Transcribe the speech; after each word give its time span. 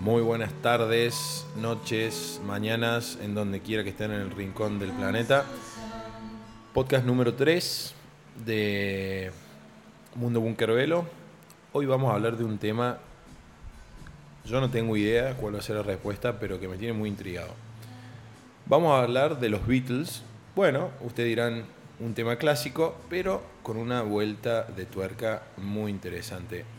Muy 0.00 0.22
buenas 0.22 0.52
tardes, 0.62 1.44
noches, 1.56 2.40
mañanas, 2.46 3.18
en 3.20 3.34
donde 3.34 3.60
quiera 3.60 3.82
que 3.82 3.90
estén 3.90 4.12
en 4.12 4.20
el 4.20 4.30
rincón 4.30 4.78
del 4.78 4.92
planeta. 4.92 5.44
Podcast 6.72 7.04
número 7.04 7.34
3 7.34 7.94
de 8.46 9.32
Mundo 10.14 10.40
Bunker 10.40 10.70
Velo. 10.70 11.04
Hoy 11.72 11.86
vamos 11.86 12.12
a 12.12 12.14
hablar 12.14 12.36
de 12.36 12.44
un 12.44 12.58
tema, 12.58 12.98
yo 14.44 14.60
no 14.60 14.70
tengo 14.70 14.96
idea 14.96 15.34
cuál 15.34 15.56
va 15.56 15.58
a 15.58 15.62
ser 15.62 15.74
la 15.74 15.82
respuesta, 15.82 16.38
pero 16.38 16.60
que 16.60 16.68
me 16.68 16.76
tiene 16.76 16.92
muy 16.92 17.08
intrigado. 17.08 17.50
Vamos 18.66 18.92
a 18.92 19.02
hablar 19.02 19.40
de 19.40 19.48
los 19.48 19.66
Beatles. 19.66 20.22
Bueno, 20.54 20.90
ustedes 21.00 21.28
dirán 21.28 21.64
un 21.98 22.14
tema 22.14 22.36
clásico, 22.36 22.96
pero 23.10 23.42
con 23.64 23.76
una 23.76 24.02
vuelta 24.02 24.62
de 24.62 24.86
tuerca 24.86 25.42
muy 25.56 25.90
interesante. 25.90 26.77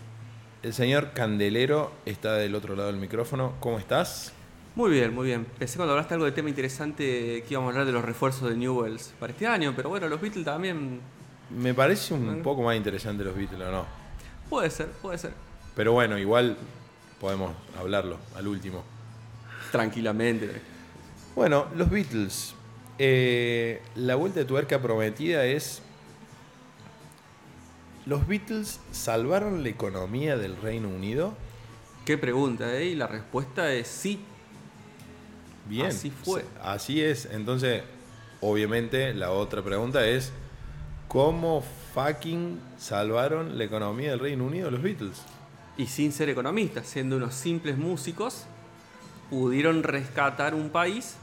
El 0.62 0.74
señor 0.74 1.12
Candelero 1.14 1.90
está 2.06 2.34
del 2.34 2.54
otro 2.54 2.76
lado 2.76 2.92
del 2.92 3.00
micrófono. 3.00 3.54
¿Cómo 3.62 3.80
estás? 3.80 4.34
Muy 4.76 4.92
bien, 4.92 5.16
muy 5.16 5.28
bien. 5.28 5.46
Pensé 5.46 5.78
cuando 5.78 5.94
hablaste 5.94 6.16
algo 6.16 6.26
de 6.26 6.34
tema 6.34 6.50
interesante 6.50 7.06
que 7.06 7.46
íbamos 7.50 7.70
a 7.70 7.72
hablar 7.72 7.86
de 7.86 7.94
los 7.94 8.04
refuerzos 8.04 8.50
de 8.50 8.58
Newells 8.58 9.14
para 9.22 9.32
este 9.32 9.48
año, 9.48 9.72
pero 9.74 9.88
bueno, 9.88 10.10
los 10.10 10.20
Beatles 10.20 10.44
también. 10.44 11.00
Me 11.50 11.74
parece 11.74 12.14
un 12.14 12.42
poco 12.44 12.62
más 12.62 12.76
interesante 12.76 13.24
los 13.24 13.38
Beatles, 13.38 13.62
¿o 13.62 13.72
no? 13.72 13.86
Puede 14.50 14.70
ser, 14.70 14.88
puede 15.02 15.18
ser. 15.18 15.32
Pero 15.78 15.94
bueno, 15.94 16.18
igual 16.18 16.58
podemos 17.22 17.54
hablarlo 17.80 18.18
al 18.36 18.46
último. 18.46 18.84
Tranquilamente. 19.72 20.62
Bueno, 21.36 21.68
los 21.78 21.90
Beatles. 21.90 22.54
Eh, 22.98 23.82
la 23.96 24.16
vuelta 24.16 24.42
de 24.42 24.46
tuerca 24.46 24.82
prometida 24.82 25.46
es 25.46 25.82
¿Los 28.10 28.28
Beatles 28.28 28.80
salvaron 28.92 29.62
la 29.62 29.70
economía 29.70 30.36
del 30.36 30.58
Reino 30.60 30.90
Unido? 30.90 31.36
Qué 32.06 32.18
pregunta, 32.18 32.76
¿eh? 32.76 32.86
Y 32.86 32.96
la 32.96 33.06
respuesta 33.06 33.72
es 33.72 33.88
sí. 33.88 34.20
Bien. 35.68 35.86
Así 35.86 36.10
fue. 36.10 36.44
Así 36.60 37.04
es. 37.04 37.26
Entonces, 37.32 37.84
obviamente, 38.42 39.14
la 39.14 39.30
otra 39.30 39.62
pregunta 39.62 40.08
es: 40.08 40.32
¿cómo 41.08 41.64
fucking 41.94 42.60
salvaron 42.80 43.60
la 43.60 43.66
economía 43.66 44.10
del 44.10 44.22
Reino 44.22 44.44
Unido 44.44 44.72
los 44.72 44.82
Beatles? 44.82 45.22
Y 45.78 45.86
sin 45.86 46.12
ser 46.12 46.30
economistas, 46.30 46.88
siendo 46.88 47.18
unos 47.18 47.36
simples 47.36 47.78
músicos, 47.78 48.46
pudieron 49.30 49.84
rescatar 49.84 50.56
un 50.56 50.72
país 50.72 51.14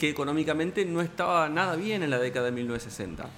que 0.00 0.10
económicamente 0.10 0.84
no 0.84 1.00
estaba 1.00 1.48
nada 1.48 1.76
bien 1.76 2.02
en 2.02 2.10
la 2.10 2.18
década 2.18 2.46
de 2.46 2.50
1960. 2.50 3.30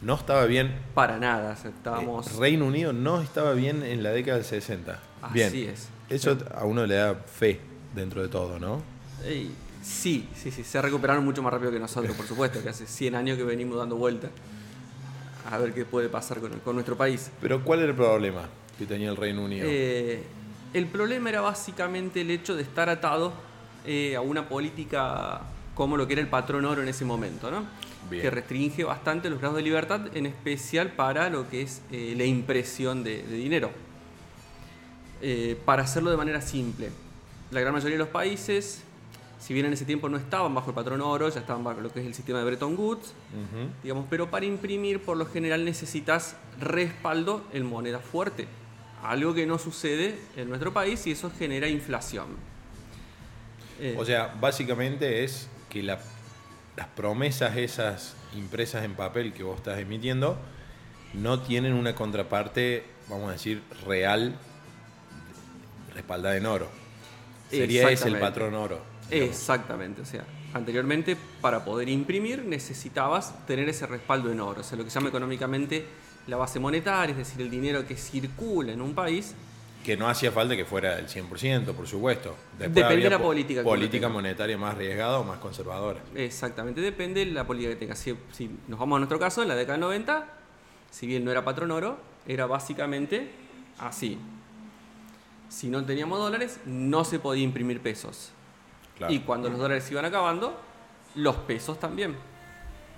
No 0.00 0.14
estaba 0.14 0.44
bien. 0.44 0.78
Para 0.94 1.18
nada, 1.18 1.52
estábamos. 1.52 2.26
Eh, 2.28 2.38
Reino 2.38 2.66
Unido 2.66 2.92
no 2.92 3.20
estaba 3.20 3.52
bien 3.52 3.82
en 3.82 4.02
la 4.02 4.10
década 4.10 4.36
del 4.38 4.46
60. 4.46 5.00
Bien. 5.32 5.48
Así 5.48 5.64
es. 5.64 5.88
Eso 6.08 6.38
a 6.54 6.64
uno 6.64 6.86
le 6.86 6.94
da 6.94 7.14
fe 7.14 7.60
dentro 7.94 8.22
de 8.22 8.28
todo, 8.28 8.58
¿no? 8.58 8.80
Ey, 9.24 9.50
sí, 9.82 10.28
sí, 10.34 10.50
sí. 10.50 10.62
Se 10.62 10.80
recuperaron 10.80 11.24
mucho 11.24 11.42
más 11.42 11.52
rápido 11.52 11.72
que 11.72 11.80
nosotros, 11.80 12.16
por 12.16 12.26
supuesto, 12.26 12.62
que 12.62 12.68
hace 12.68 12.86
100 12.86 13.14
años 13.14 13.36
que 13.36 13.44
venimos 13.44 13.76
dando 13.76 13.96
vueltas 13.96 14.30
a 15.50 15.58
ver 15.58 15.72
qué 15.72 15.84
puede 15.84 16.08
pasar 16.08 16.38
con, 16.40 16.52
con 16.60 16.74
nuestro 16.74 16.96
país. 16.96 17.30
Pero 17.40 17.64
¿cuál 17.64 17.80
era 17.80 17.88
el 17.88 17.96
problema 17.96 18.42
que 18.78 18.86
tenía 18.86 19.10
el 19.10 19.16
Reino 19.16 19.44
Unido? 19.44 19.66
Eh, 19.68 20.22
el 20.74 20.86
problema 20.86 21.30
era 21.30 21.40
básicamente 21.40 22.20
el 22.20 22.30
hecho 22.30 22.54
de 22.54 22.62
estar 22.62 22.88
atado 22.88 23.32
eh, 23.86 24.14
a 24.14 24.20
una 24.20 24.48
política 24.48 25.40
como 25.74 25.96
lo 25.96 26.06
que 26.06 26.14
era 26.14 26.22
el 26.22 26.28
patrón 26.28 26.64
oro 26.64 26.82
en 26.82 26.88
ese 26.88 27.04
momento, 27.04 27.50
¿no? 27.50 27.64
Bien. 28.10 28.22
que 28.22 28.30
restringe 28.30 28.84
bastante 28.84 29.28
los 29.30 29.38
grados 29.38 29.56
de 29.56 29.62
libertad, 29.62 30.00
en 30.16 30.26
especial 30.26 30.92
para 30.92 31.28
lo 31.30 31.48
que 31.48 31.62
es 31.62 31.82
eh, 31.92 32.14
la 32.16 32.24
impresión 32.24 33.04
de, 33.04 33.22
de 33.22 33.36
dinero. 33.36 33.70
Eh, 35.20 35.58
para 35.64 35.82
hacerlo 35.82 36.10
de 36.10 36.16
manera 36.16 36.40
simple, 36.40 36.90
la 37.50 37.60
gran 37.60 37.72
mayoría 37.72 37.94
de 37.96 37.98
los 38.04 38.08
países, 38.08 38.82
si 39.40 39.52
bien 39.52 39.66
en 39.66 39.72
ese 39.72 39.84
tiempo 39.84 40.08
no 40.08 40.16
estaban 40.16 40.54
bajo 40.54 40.70
el 40.70 40.74
patrón 40.74 41.00
oro, 41.00 41.28
ya 41.28 41.40
estaban 41.40 41.64
bajo 41.64 41.80
lo 41.80 41.92
que 41.92 42.00
es 42.00 42.06
el 42.06 42.14
sistema 42.14 42.38
de 42.38 42.44
Bretton 42.44 42.76
Woods, 42.78 43.08
Ujú. 43.08 43.68
digamos, 43.82 44.06
pero 44.08 44.30
para 44.30 44.46
imprimir 44.46 45.00
por 45.02 45.16
lo 45.16 45.26
general 45.26 45.64
necesitas 45.64 46.36
respaldo 46.60 47.44
en 47.52 47.66
moneda 47.66 47.98
fuerte, 47.98 48.46
algo 49.02 49.34
que 49.34 49.44
no 49.46 49.58
sucede 49.58 50.18
en 50.36 50.48
nuestro 50.48 50.72
país 50.72 51.04
y 51.06 51.12
eso 51.12 51.30
genera 51.36 51.68
inflación. 51.68 52.26
Eh, 53.80 53.96
O 53.98 54.04
sea, 54.04 54.34
básicamente 54.40 55.24
es 55.24 55.48
que 55.68 55.82
la- 55.82 56.00
las 56.78 56.86
promesas 56.86 57.56
esas 57.56 58.14
impresas 58.36 58.84
en 58.84 58.94
papel 58.94 59.32
que 59.32 59.42
vos 59.42 59.56
estás 59.56 59.80
emitiendo 59.80 60.38
no 61.12 61.40
tienen 61.40 61.72
una 61.72 61.96
contraparte, 61.96 62.84
vamos 63.08 63.30
a 63.30 63.32
decir, 63.32 63.64
real 63.84 64.36
respaldada 65.92 66.36
en 66.36 66.46
oro. 66.46 66.68
Sería 67.50 67.90
ese 67.90 68.06
el 68.06 68.20
patrón 68.20 68.54
oro. 68.54 68.80
digamos. 69.10 69.28
Exactamente, 69.36 70.02
o 70.02 70.04
sea, 70.04 70.24
anteriormente 70.54 71.16
para 71.40 71.64
poder 71.64 71.88
imprimir 71.88 72.44
necesitabas 72.44 73.44
tener 73.44 73.68
ese 73.68 73.84
respaldo 73.88 74.30
en 74.30 74.38
oro, 74.38 74.60
o 74.60 74.64
sea, 74.64 74.78
lo 74.78 74.84
que 74.84 74.90
se 74.90 75.00
llama 75.00 75.08
económicamente 75.08 75.84
la 76.28 76.36
base 76.36 76.60
monetaria, 76.60 77.10
es 77.10 77.18
decir, 77.18 77.40
el 77.40 77.50
dinero 77.50 77.88
que 77.88 77.96
circula 77.96 78.72
en 78.72 78.82
un 78.82 78.94
país. 78.94 79.34
Que 79.84 79.96
no 79.96 80.08
hacía 80.08 80.30
falta 80.32 80.54
que 80.56 80.64
fuera 80.64 80.98
el 80.98 81.06
100%, 81.08 81.72
por 81.72 81.86
supuesto. 81.86 82.36
Depende 82.58 82.96
de 82.98 83.10
la 83.10 83.18
po- 83.18 83.24
política 83.24 83.62
Política 83.62 84.08
monetaria 84.08 84.58
más 84.58 84.74
arriesgada 84.74 85.18
o 85.18 85.24
más 85.24 85.38
conservadora. 85.38 86.00
Exactamente, 86.14 86.80
depende 86.80 87.24
de 87.24 87.32
la 87.32 87.46
política 87.46 87.70
que 87.70 87.76
tenga. 87.76 87.94
Si, 87.94 88.14
si 88.32 88.50
nos 88.68 88.78
vamos 88.78 88.96
a 88.96 88.98
nuestro 89.00 89.18
caso, 89.18 89.42
en 89.42 89.48
la 89.48 89.54
década 89.54 89.74
del 89.74 89.80
90, 89.82 90.26
si 90.90 91.06
bien 91.06 91.24
no 91.24 91.30
era 91.30 91.44
patrón 91.44 91.70
oro, 91.70 91.98
era 92.26 92.44
básicamente 92.46 93.30
así. 93.78 94.18
Si 95.48 95.68
no 95.68 95.82
teníamos 95.86 96.18
dólares, 96.18 96.60
no 96.66 97.04
se 97.04 97.18
podía 97.18 97.44
imprimir 97.44 97.80
pesos. 97.80 98.32
Claro. 98.98 99.12
Y 99.12 99.20
cuando 99.20 99.48
los 99.48 99.58
dólares 99.58 99.84
se 99.84 99.92
iban 99.92 100.04
acabando, 100.04 100.60
los 101.14 101.36
pesos 101.36 101.80
también. 101.80 102.16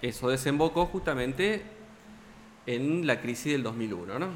Eso 0.03 0.29
desembocó 0.29 0.87
justamente 0.87 1.63
en 2.67 3.07
la 3.07 3.21
crisis 3.21 3.53
del 3.53 3.63
2001, 3.63 4.19
¿no? 4.19 4.29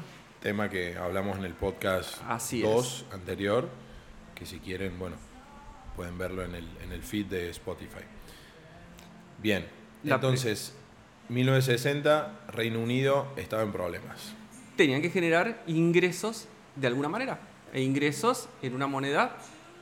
Tema 0.45 0.69
que 0.69 0.95
hablamos 0.95 1.39
en 1.39 1.45
el 1.45 1.53
podcast 1.53 2.21
Así 2.27 2.61
2 2.61 3.05
anterior, 3.13 3.67
que 4.35 4.45
si 4.45 4.59
quieren, 4.59 4.99
bueno, 4.99 5.15
pueden 5.95 6.19
verlo 6.19 6.43
en 6.43 6.53
el, 6.53 6.67
en 6.83 6.91
el 6.91 7.01
feed 7.01 7.25
de 7.25 7.49
Spotify. 7.49 8.03
Bien, 9.41 9.65
La 10.03 10.15
entonces, 10.15 10.75
1960, 11.29 12.41
Reino 12.49 12.79
Unido 12.79 13.25
estaba 13.37 13.63
en 13.63 13.71
problemas. 13.71 14.35
Tenían 14.77 15.01
que 15.01 15.09
generar 15.09 15.63
ingresos 15.65 16.47
de 16.75 16.85
alguna 16.85 17.09
manera. 17.09 17.39
E 17.73 17.81
ingresos 17.81 18.47
en 18.61 18.75
una 18.75 18.85
moneda 18.85 19.37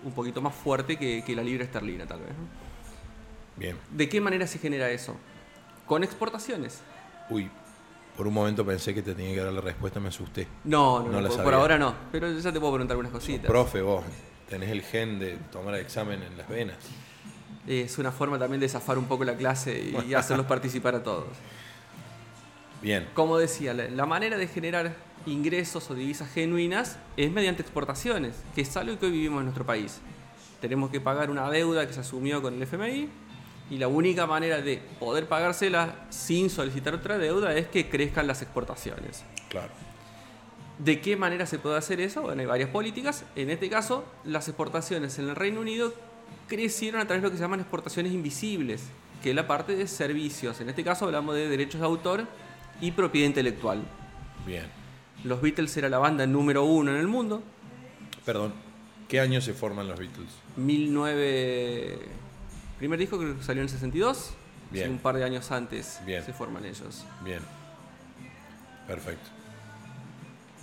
un 0.06 0.14
poquito 0.14 0.42
más 0.42 0.56
fuerte 0.56 0.96
que, 0.96 1.26
que 1.26 1.36
la 1.36 1.44
libra 1.44 1.66
esterlina, 1.66 2.06
tal 2.06 2.22
vez. 2.22 2.30
Bien, 3.58 3.76
¿De 3.92 4.08
qué 4.08 4.22
manera 4.22 4.48
se 4.48 4.60
genera 4.60 4.90
eso? 4.92 5.18
Con 5.86 6.06
exportaciones. 6.06 6.80
uy, 7.30 7.52
por 8.18 8.28
un 8.28 8.34
momento 8.34 8.66
pensé 8.66 8.94
que 8.94 9.02
te 9.02 9.16
tenía 9.16 9.34
que 9.34 9.42
dar 9.44 9.54
la 9.54 9.62
respuesta, 9.62 10.00
me 10.00 10.10
asusté. 10.10 10.48
No, 10.66 11.00
no, 11.00 11.06
No 11.06 11.12
no, 11.14 11.22
la 11.22 11.28
por, 11.28 11.38
sabía. 11.38 11.44
por 11.44 11.54
ahora 11.54 11.78
no. 11.78 11.96
Pero 12.12 12.32
ya 12.32 12.52
te 12.52 12.60
puedo 12.60 12.74
preguntar 12.74 12.94
algunas 12.96 13.12
cositas. 13.12 13.48
Profe, 13.48 13.82
vos 13.82 14.04
tenés 14.50 14.70
el 14.70 14.82
gen 14.84 15.20
de 15.20 15.38
tomar 15.52 15.74
el 15.76 15.82
examen 15.82 16.22
en 16.22 16.38
las 16.38 16.48
venas. 16.48 16.78
Es 17.68 17.98
una 17.98 18.12
forma 18.12 18.38
también 18.38 18.60
de 18.60 18.70
zafar 18.70 18.98
un 18.98 19.06
poco 19.06 19.24
la 19.24 19.36
clase 19.36 19.94
y, 20.08 20.14
hacerlos 20.16 20.46
participar 20.46 20.96
a 20.96 21.04
todos. 21.04 21.28
Bien, 22.82 23.08
Como 23.14 23.38
decía, 23.38 23.74
la, 23.74 23.88
la 23.90 24.06
manera 24.06 24.38
de 24.38 24.48
generar 24.48 24.96
ingresos 25.26 25.90
o 25.90 25.96
divisas 25.96 26.30
genuinas 26.34 26.98
es 27.16 27.32
mediante 27.32 27.62
exportaciones, 27.62 28.36
que 28.54 28.62
es 28.62 28.76
algo 28.76 29.00
que 29.00 29.06
hoy 29.06 29.14
vivimos 29.14 29.40
en 29.40 29.46
nuestro 29.46 29.66
país. 29.66 30.02
Tenemos 30.60 30.92
que 30.92 31.00
pagar 31.00 31.30
una 31.30 31.50
deuda 31.50 31.88
que 31.88 31.94
se 31.94 32.02
asumió 32.02 32.42
con 32.42 32.54
el 32.56 32.62
FMI 32.64 33.10
y 33.74 33.80
la 33.80 33.88
única 33.88 34.28
manera 34.28 34.62
de 34.62 34.80
poder 35.00 35.28
pagársela 35.28 35.96
sin 36.12 36.52
solicitar 36.52 36.94
otra 36.94 37.18
deuda 37.18 37.56
es 37.56 37.68
que 37.68 37.90
crezcan 37.90 38.28
las 38.28 38.44
exportaciones. 38.44 39.24
claro. 39.50 39.72
¿De 40.78 41.02
qué 41.02 41.16
manera 41.16 41.46
se 41.46 41.60
puede 41.60 41.78
hacer 41.78 42.02
eso? 42.02 42.24
Bueno, 42.24 42.42
hay 42.42 42.48
varias 42.48 42.70
políticas. 42.70 43.26
En 43.36 43.52
este 43.52 43.70
caso, 43.70 44.06
las 44.26 44.48
exportaciones 44.48 45.18
en 45.20 45.30
el 45.30 45.36
Reino 45.36 45.62
Unido 45.62 45.94
crecieron 46.48 47.00
a 47.00 47.06
través 47.06 47.22
de 47.22 47.28
lo 47.28 47.32
que 47.32 47.38
se 47.38 47.44
llaman 47.44 47.60
exportaciones 47.60 48.12
invisibles, 48.12 48.86
que 49.22 49.30
es 49.30 49.36
la 49.36 49.48
parte 49.48 49.76
de 49.76 49.88
servicios. 49.88 50.60
En 50.62 50.70
este 50.70 50.84
caso 50.84 51.06
hablamos 51.06 51.36
de 51.36 51.48
derechos 51.48 51.80
de 51.80 51.86
autor 51.86 52.28
y 52.82 52.92
propiedad 52.92 53.28
intelectual. 53.28 53.84
Bien. 54.46 54.66
Los 55.24 55.42
Beatles 55.42 55.78
era 55.78 55.90
la 55.90 56.00
banda 56.00 56.26
número 56.26 56.64
uno 56.64 56.92
en 56.92 56.98
el 56.98 57.08
mundo. 57.08 57.44
Perdón, 58.26 58.54
¿qué 59.08 59.20
año 59.20 59.42
se 59.42 59.54
forman 59.54 59.88
los 59.88 59.98
Beatles? 59.98 60.32
1009... 60.58 62.23
Primer 62.78 63.00
disco 63.00 63.20
que 63.20 63.36
salió 63.42 63.62
en 63.62 63.68
el 63.68 63.70
62. 63.70 64.32
Bien. 64.72 64.92
Un 64.92 64.98
par 65.00 65.16
de 65.16 65.24
años 65.24 65.52
antes 65.52 66.00
Bien. 66.06 66.24
se 66.24 66.34
forman 66.34 66.66
ellos. 66.66 67.06
Bien. 67.24 67.42
Perfecto. 68.88 69.30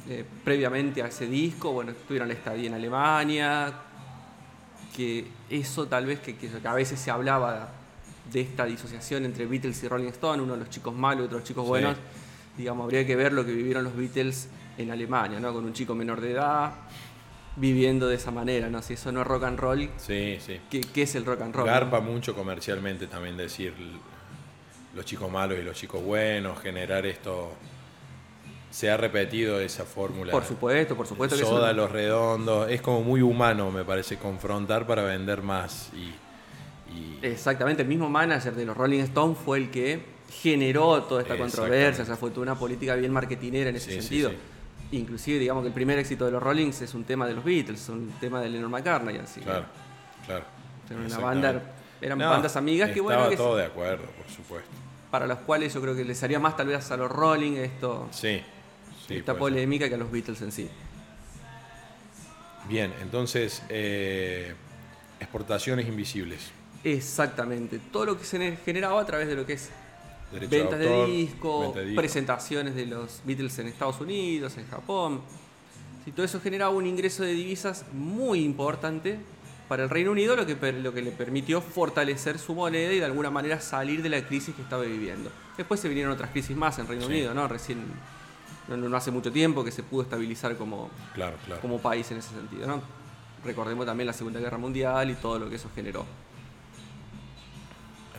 Eh, 0.08 0.24
previamente 0.44 1.02
a 1.02 1.06
ese 1.06 1.26
disco, 1.26 1.72
bueno, 1.72 1.92
tuvieron 2.08 2.28
la 2.28 2.34
estadía 2.34 2.68
en 2.68 2.74
Alemania, 2.74 3.72
que 4.96 5.28
eso 5.48 5.86
tal 5.86 6.06
vez 6.06 6.20
que, 6.20 6.36
que 6.36 6.50
a 6.64 6.74
veces 6.74 6.98
se 6.98 7.10
hablaba 7.10 7.70
de 8.32 8.40
esta 8.40 8.64
disociación 8.64 9.24
entre 9.24 9.46
Beatles 9.46 9.82
y 9.84 9.88
Rolling 9.88 10.08
Stone, 10.08 10.42
uno 10.42 10.54
de 10.54 10.60
los 10.60 10.70
chicos 10.70 10.94
malos 10.94 11.22
y 11.24 11.26
otros 11.26 11.44
chicos 11.44 11.64
Sí. 11.64 11.68
buenos, 11.68 11.96
digamos, 12.56 12.84
habría 12.84 13.06
que 13.06 13.14
ver 13.16 13.32
lo 13.32 13.44
que 13.46 13.52
vivieron 13.52 13.84
los 13.84 13.94
Beatles 13.96 14.48
en 14.76 14.90
Alemania, 14.90 15.38
¿no? 15.38 15.52
Con 15.52 15.64
un 15.64 15.72
chico 15.72 15.94
menor 15.94 16.20
de 16.20 16.32
edad, 16.32 16.72
viviendo 17.60 18.08
de 18.08 18.16
esa 18.16 18.30
manera, 18.30 18.68
¿no? 18.70 18.80
Si 18.82 18.94
eso 18.94 19.12
no 19.12 19.20
es 19.20 19.26
rock 19.26 19.44
and 19.44 19.58
roll, 19.58 19.90
Sí, 19.98 20.38
sí. 20.44 20.60
¿qué, 20.70 20.80
qué 20.80 21.02
es 21.02 21.14
el 21.14 21.24
rock 21.26 21.42
and 21.42 21.54
roll? 21.54 21.66
no? 21.66 21.72
Garpa 21.72 22.00
mucho 22.00 22.34
comercialmente 22.34 23.06
también 23.06 23.36
decir 23.36 23.74
los 24.94 25.04
chicos 25.04 25.30
malos 25.30 25.58
y 25.58 25.62
los 25.62 25.76
chicos 25.76 26.02
buenos, 26.02 26.58
generar 26.60 27.04
esto. 27.06 27.52
Se 28.70 28.88
ha 28.88 28.96
repetido 28.96 29.60
esa 29.60 29.84
fórmula. 29.84 30.30
Por 30.32 30.44
supuesto, 30.44 30.96
por 30.96 31.06
supuesto 31.06 31.36
que 31.36 31.42
Soda, 31.44 31.72
los 31.72 31.90
redondos. 31.90 32.70
Es 32.70 32.80
como 32.80 33.02
muy 33.02 33.20
humano, 33.20 33.70
me 33.72 33.84
parece, 33.84 34.16
confrontar 34.16 34.86
para 34.86 35.02
vender 35.02 35.42
más. 35.42 35.90
Y, 35.92 36.94
y- 36.96 37.18
Exactamente, 37.22 37.82
el 37.82 37.88
mismo 37.88 38.08
manager 38.08 38.54
de 38.54 38.64
los 38.64 38.76
Rolling 38.76 39.00
Stones 39.00 39.36
fue 39.44 39.58
el 39.58 39.70
que 39.70 40.04
generó 40.40 41.02
toda 41.02 41.22
esta 41.22 41.36
controversia, 41.36 42.04
o 42.04 42.06
sea, 42.06 42.16
fue 42.16 42.30
toda 42.30 42.42
una 42.42 42.54
política 42.54 42.94
bien 42.94 43.12
marketinera 43.12 43.70
en 43.70 43.76
ese 43.76 43.86
Sí, 43.90 43.96
sí, 43.96 44.00
sentido. 44.02 44.30
sí. 44.30 44.36
Inclusive, 44.92 45.38
digamos 45.38 45.62
que 45.62 45.68
el 45.68 45.74
primer 45.74 45.98
éxito 45.98 46.24
de 46.26 46.32
los 46.32 46.42
Rollings 46.42 46.82
es 46.82 46.94
un 46.94 47.04
tema 47.04 47.26
de 47.26 47.34
los 47.34 47.44
Beatles, 47.44 47.80
es 47.82 47.88
un 47.88 48.10
tema 48.20 48.40
de 48.40 48.48
Lennon 48.48 48.70
McCartney, 48.70 49.16
así. 49.18 49.40
que 49.40 49.46
claro, 49.46 49.66
claro. 50.26 50.44
Era 50.88 50.96
una 50.98 51.06
Exactamente. 51.06 51.46
banda, 51.46 51.62
eran 52.00 52.18
No, 52.18 52.30
bandas 52.30 52.56
amigas 52.56 52.90
que 52.90 53.00
bueno, 53.00 53.18
Estaba 53.20 53.30
que 53.30 53.36
todo 53.36 53.56
de 53.56 53.64
acuerdo, 53.66 54.06
por 54.06 54.28
supuesto. 54.28 54.68
para 55.10 55.26
las 55.28 55.38
cuales 55.38 55.72
yo 55.72 55.80
creo 55.80 55.94
que 55.94 56.04
les 56.04 56.20
haría 56.24 56.40
más 56.40 56.56
tal 56.56 56.66
vez 56.66 56.90
a 56.90 56.96
los 56.96 57.10
Rolling 57.10 57.52
esto, 57.52 58.08
Sí. 58.10 58.42
sí, 59.06 59.16
esta 59.16 59.32
ser. 59.32 59.38
polémica 59.38 59.88
que 59.88 59.94
a 59.94 59.98
los 59.98 60.10
Beatles 60.10 60.40
en 60.42 60.50
sí. 60.50 60.68
Bien, 62.68 62.92
entonces, 63.02 63.62
eh, 63.68 64.54
exportaciones 65.18 65.86
invisibles. 65.86 66.50
Exactamente, 66.84 67.78
todo 67.92 68.06
lo 68.06 68.18
que 68.18 68.24
se 68.24 68.56
generaba 68.64 69.00
a 69.00 69.06
través 69.06 69.28
de 69.28 69.34
lo 69.34 69.44
que 69.46 69.54
es 69.54 69.70
Derecho 70.32 70.50
ventas 70.50 70.78
de, 70.78 70.86
autor, 70.88 71.06
de 71.08 71.12
disco, 71.12 71.60
venta 71.60 71.78
de 71.80 71.84
disco. 71.86 72.00
presentaciones 72.00 72.74
de 72.74 72.86
los 72.86 73.20
Beatles 73.24 73.58
en 73.58 73.66
Estados 73.68 74.00
Unidos, 74.00 74.56
en 74.58 74.66
Japón. 74.68 75.20
Sí, 76.04 76.12
todo 76.12 76.24
eso 76.24 76.40
generaba 76.40 76.70
un 76.74 76.86
ingreso 76.86 77.22
de 77.24 77.32
divisas 77.32 77.84
muy 77.92 78.42
importante 78.44 79.18
para 79.68 79.84
el 79.84 79.90
Reino 79.90 80.10
Unido, 80.10 80.34
lo 80.34 80.46
que, 80.46 80.56
lo 80.72 80.92
que 80.94 81.02
le 81.02 81.12
permitió 81.12 81.60
fortalecer 81.60 82.38
su 82.38 82.54
moneda 82.54 82.92
y 82.92 82.98
de 82.98 83.04
alguna 83.04 83.30
manera 83.30 83.60
salir 83.60 84.02
de 84.02 84.08
la 84.08 84.26
crisis 84.26 84.54
que 84.54 84.62
estaba 84.62 84.82
viviendo. 84.82 85.30
Después 85.56 85.78
se 85.78 85.88
vinieron 85.88 86.12
otras 86.12 86.30
crisis 86.30 86.56
más 86.56 86.78
en 86.78 86.88
Reino 86.88 87.04
Sí. 87.06 87.12
Unido, 87.12 87.34
¿no? 87.34 87.46
Recién, 87.46 87.78
no, 88.68 88.76
no 88.76 88.96
hace 88.96 89.10
mucho 89.10 89.30
tiempo 89.30 89.62
que 89.62 89.70
se 89.70 89.82
pudo 89.82 90.02
estabilizar 90.02 90.56
como, 90.56 90.90
Claro, 91.14 91.36
claro. 91.44 91.60
como 91.60 91.78
país 91.80 92.10
en 92.10 92.16
ese 92.18 92.30
sentido, 92.30 92.66
¿no? 92.66 92.82
Recordemos 93.44 93.86
también 93.86 94.06
la 94.08 94.12
Segunda 94.12 94.40
Guerra 94.40 94.58
Mundial 94.58 95.10
y 95.10 95.14
todo 95.14 95.38
lo 95.38 95.48
que 95.48 95.56
eso 95.56 95.68
generó. 95.74 96.04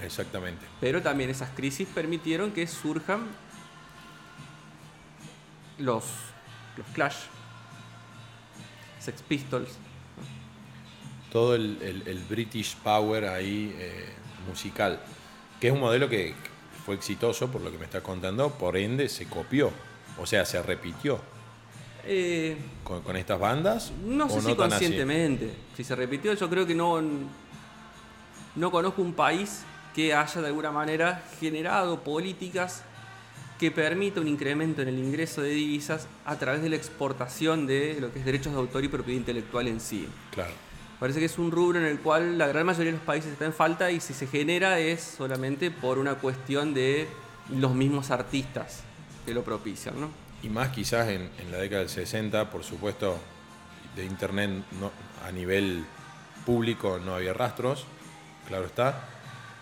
Exactamente. 0.03 0.65
Pero 0.79 1.01
también 1.01 1.29
esas 1.29 1.49
crisis 1.51 1.87
permitieron 1.93 2.51
que 2.51 2.65
surjan 2.67 3.21
los, 5.77 6.03
los 6.77 6.87
Clash, 6.93 7.15
Sex 8.99 9.21
Pistols. 9.23 9.69
Todo 11.31 11.55
el, 11.55 11.77
el- 11.81 12.07
el 12.07 12.19
British 12.25 12.75
Power 12.77 13.25
ahí 13.25 13.73
eh, 13.77 14.09
musical, 14.47 14.99
que 15.59 15.67
es 15.67 15.73
un 15.73 15.79
modelo 15.79 16.09
que 16.09 16.35
fue 16.85 16.95
exitoso 16.95 17.47
por 17.51 17.61
lo 17.61 17.71
que 17.71 17.77
me 17.77 17.85
está 17.85 18.01
contando, 18.01 18.49
por 18.51 18.75
ende 18.75 19.07
se 19.07 19.27
copió, 19.27 19.71
o 20.17 20.25
sea, 20.25 20.45
se 20.45 20.61
repitió 20.61 21.19
Eh, 22.03 22.57
con, 22.83 23.01
con 23.03 23.15
estas 23.15 23.39
bandas. 23.39 23.91
no 24.03 24.27
sé 24.29 24.41
si 24.41 24.55
conscientemente. 24.55 25.53
Si 25.77 25.83
se 25.83 25.95
repitió, 25.95 26.33
yo 26.33 26.49
creo 26.49 26.65
que 26.65 26.73
no, 26.75 26.99
no 28.55 28.71
conozco 28.71 29.01
un 29.01 29.13
país 29.13 29.61
que 29.95 30.13
haya 30.13 30.41
de 30.41 30.47
alguna 30.47 30.71
manera 30.71 31.23
generado 31.39 31.99
políticas 32.03 32.83
que 33.59 33.69
permita 33.71 34.19
un 34.21 34.27
incremento 34.27 34.81
en 34.81 34.87
el 34.87 34.97
ingreso 34.97 35.41
de 35.41 35.49
divisas 35.49 36.07
a 36.25 36.35
través 36.37 36.61
de 36.63 36.69
la 36.69 36.75
exportación 36.77 37.67
de 37.67 37.97
lo 37.99 38.11
que 38.11 38.19
es 38.19 38.25
derechos 38.25 38.53
de 38.53 38.59
autor 38.59 38.83
y 38.83 38.87
propiedad 38.87 39.19
intelectual 39.19 39.67
en 39.67 39.79
sí. 39.79 40.07
Claro, 40.31 40.53
Parece 40.99 41.19
que 41.19 41.25
es 41.25 41.37
un 41.39 41.49
rubro 41.51 41.79
en 41.79 41.85
el 41.85 41.99
cual 41.99 42.37
la 42.37 42.45
gran 42.47 42.65
mayoría 42.65 42.91
de 42.91 42.97
los 42.99 43.05
países 43.05 43.31
está 43.31 43.45
en 43.45 43.53
falta 43.53 43.89
y 43.91 43.99
si 43.99 44.13
se 44.13 44.27
genera 44.27 44.77
es 44.79 45.01
solamente 45.01 45.71
por 45.71 45.97
una 45.97 46.15
cuestión 46.15 46.73
de 46.75 47.07
los 47.49 47.73
mismos 47.73 48.11
artistas 48.11 48.81
que 49.25 49.33
lo 49.33 49.43
propician, 49.43 49.99
¿no? 49.99 50.09
y 50.43 50.49
más 50.49 50.69
quizás 50.69 51.07
en, 51.09 51.29
en 51.39 51.51
la 51.51 51.57
década 51.57 51.81
del 51.81 51.89
60, 51.89 52.49
por 52.51 52.63
supuesto, 52.63 53.17
de 53.95 54.05
internet 54.05 54.49
no- 54.79 54.91
a 55.27 55.31
nivel 55.31 55.83
público 56.45 56.99
no 57.03 57.13
había 57.15 57.33
rastros, 57.33 57.85
claro 58.47 58.65
está. 58.65 59.03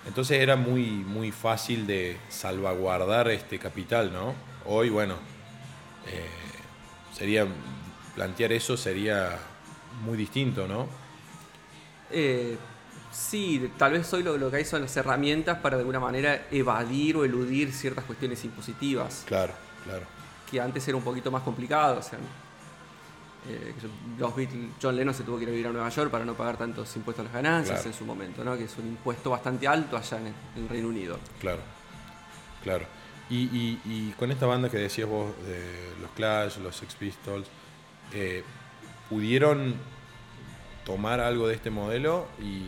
Entonces 0.07 0.39
era 0.39 0.55
muy, 0.55 0.85
muy 0.85 1.31
fácil 1.31 1.85
de 1.85 2.17
salvaguardar 2.29 3.27
este 3.29 3.59
capital, 3.59 4.11
¿no? 4.11 4.33
Hoy, 4.65 4.89
bueno, 4.89 5.15
eh, 6.07 6.25
sería 7.15 7.45
plantear 8.15 8.51
eso 8.53 8.75
sería 8.77 9.37
muy 10.03 10.17
distinto, 10.17 10.67
¿no? 10.67 10.87
Eh, 12.11 12.57
sí, 13.11 13.71
tal 13.77 13.93
vez 13.93 14.11
hoy 14.13 14.23
lo, 14.23 14.37
lo 14.37 14.49
que 14.49 14.57
hay 14.57 14.65
son 14.65 14.81
las 14.81 14.95
herramientas 14.97 15.59
para 15.59 15.77
de 15.77 15.81
alguna 15.81 15.99
manera 15.99 16.47
evadir 16.51 17.17
o 17.17 17.25
eludir 17.25 17.71
ciertas 17.73 18.03
cuestiones 18.05 18.43
impositivas, 18.43 19.23
Claro, 19.27 19.53
claro. 19.83 20.05
que 20.49 20.59
antes 20.59 20.87
era 20.87 20.97
un 20.97 21.03
poquito 21.03 21.29
más 21.29 21.43
complicado. 21.43 21.99
O 21.99 22.01
sea, 22.01 22.17
eh, 23.47 23.73
los 24.17 24.35
Beatles- 24.35 24.69
John 24.81 24.95
Lennon 24.95 25.13
se 25.13 25.23
tuvo 25.23 25.37
que 25.37 25.43
ir 25.43 25.49
a 25.49 25.51
vivir 25.51 25.67
a 25.67 25.71
Nueva 25.71 25.89
York 25.89 26.11
para 26.11 26.25
no 26.25 26.33
pagar 26.33 26.57
tantos 26.57 26.93
impuestos 26.95 27.21
a 27.21 27.25
las 27.25 27.33
ganancias 27.33 27.77
Claro. 27.81 27.89
en 27.91 27.97
su 27.97 28.05
momento, 28.05 28.43
¿no? 28.43 28.57
que 28.57 28.65
es 28.65 28.77
un 28.77 28.87
impuesto 28.87 29.29
bastante 29.29 29.67
alto 29.67 29.95
allá 29.97 30.17
en, 30.19 30.33
en 30.61 30.69
Reino 30.69 30.87
Unido. 30.89 31.17
Claro, 31.39 31.61
claro. 32.63 32.85
Y, 33.29 33.43
y- 33.43 33.79
y 33.85 34.13
con 34.17 34.31
esta 34.31 34.45
banda 34.47 34.69
que 34.69 34.77
decías 34.77 35.07
vos, 35.07 35.31
de 35.45 35.93
los 36.01 36.09
Clash, 36.11 36.57
los 36.57 36.75
Sex 36.75 36.95
Pistols, 36.95 37.47
eh, 38.13 38.43
¿pudieron 39.09 39.75
tomar 40.85 41.19
algo 41.19 41.47
de 41.47 41.55
este 41.55 41.69
modelo 41.69 42.27
y, 42.41 42.67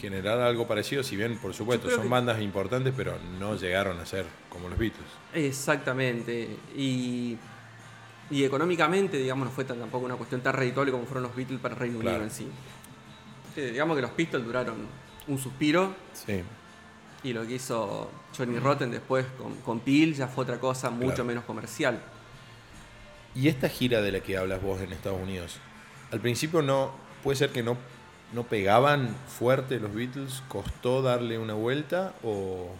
generar 0.00 0.40
algo 0.40 0.66
parecido? 0.66 1.02
Si 1.02 1.14
bien, 1.14 1.36
por 1.36 1.52
supuesto, 1.52 1.90
son 1.90 2.02
que- 2.04 2.08
bandas 2.08 2.40
importantes, 2.40 2.94
pero 2.96 3.18
no 3.38 3.54
llegaron 3.56 3.98
a 4.00 4.06
ser 4.06 4.24
como 4.48 4.68
los 4.70 4.78
Beatles. 4.78 5.04
Exactamente. 5.34 6.56
Y, 6.74 7.36
y 8.30 8.44
económicamente, 8.44 9.16
digamos, 9.18 9.46
no 9.48 9.52
fue 9.52 9.64
tan- 9.64 9.78
tampoco 9.80 10.04
una 10.06 10.16
cuestión 10.16 10.40
tan 10.40 10.52
redituable 10.54 10.92
como 10.92 11.04
fueron 11.04 11.24
los 11.24 11.34
Beatles 11.34 11.60
para 11.60 11.74
el 11.74 11.80
Reino 11.80 11.98
Unido 11.98 12.22
en 12.22 12.30
sí. 12.30 12.48
Digamos 13.56 13.96
que 13.96 14.02
los 14.02 14.12
Pistols 14.12 14.44
duraron 14.44 14.76
un 15.26 15.38
suspiro 15.38 15.94
Sí, 16.12 16.42
y 17.24 17.32
lo 17.32 17.46
que 17.46 17.54
hizo 17.54 18.10
Johnny 18.36 18.58
Rotten 18.58 18.90
después 18.90 19.26
con, 19.36 19.54
con 19.56 19.80
Peel 19.80 20.14
ya 20.14 20.28
fue 20.28 20.44
otra 20.44 20.58
cosa 20.60 20.90
mucho 20.90 21.06
Claro. 21.08 21.24
menos 21.24 21.44
comercial. 21.44 22.00
Y 23.34 23.48
esta 23.48 23.68
gira 23.68 24.00
de 24.00 24.12
la 24.12 24.20
que 24.20 24.36
hablas 24.36 24.62
vos 24.62 24.80
en 24.80 24.92
Estados 24.92 25.20
Unidos, 25.20 25.58
al 26.10 26.20
principio 26.20 26.62
no, 26.62 26.92
puede 27.22 27.36
ser 27.36 27.50
que 27.50 27.62
no, 27.62 27.76
no 28.32 28.44
pegaban 28.44 29.14
fuerte 29.28 29.78
los 29.78 29.92
Beatles, 29.94 30.42
costó 30.48 31.02
darle 31.02 31.38
una 31.38 31.54
vuelta 31.54 32.14
o, 32.22 32.70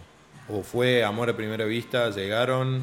o 0.49 0.63
fue 0.63 1.03
amor 1.03 1.29
a 1.29 1.35
primera 1.37 1.65
vista, 1.65 2.09
llegaron, 2.09 2.81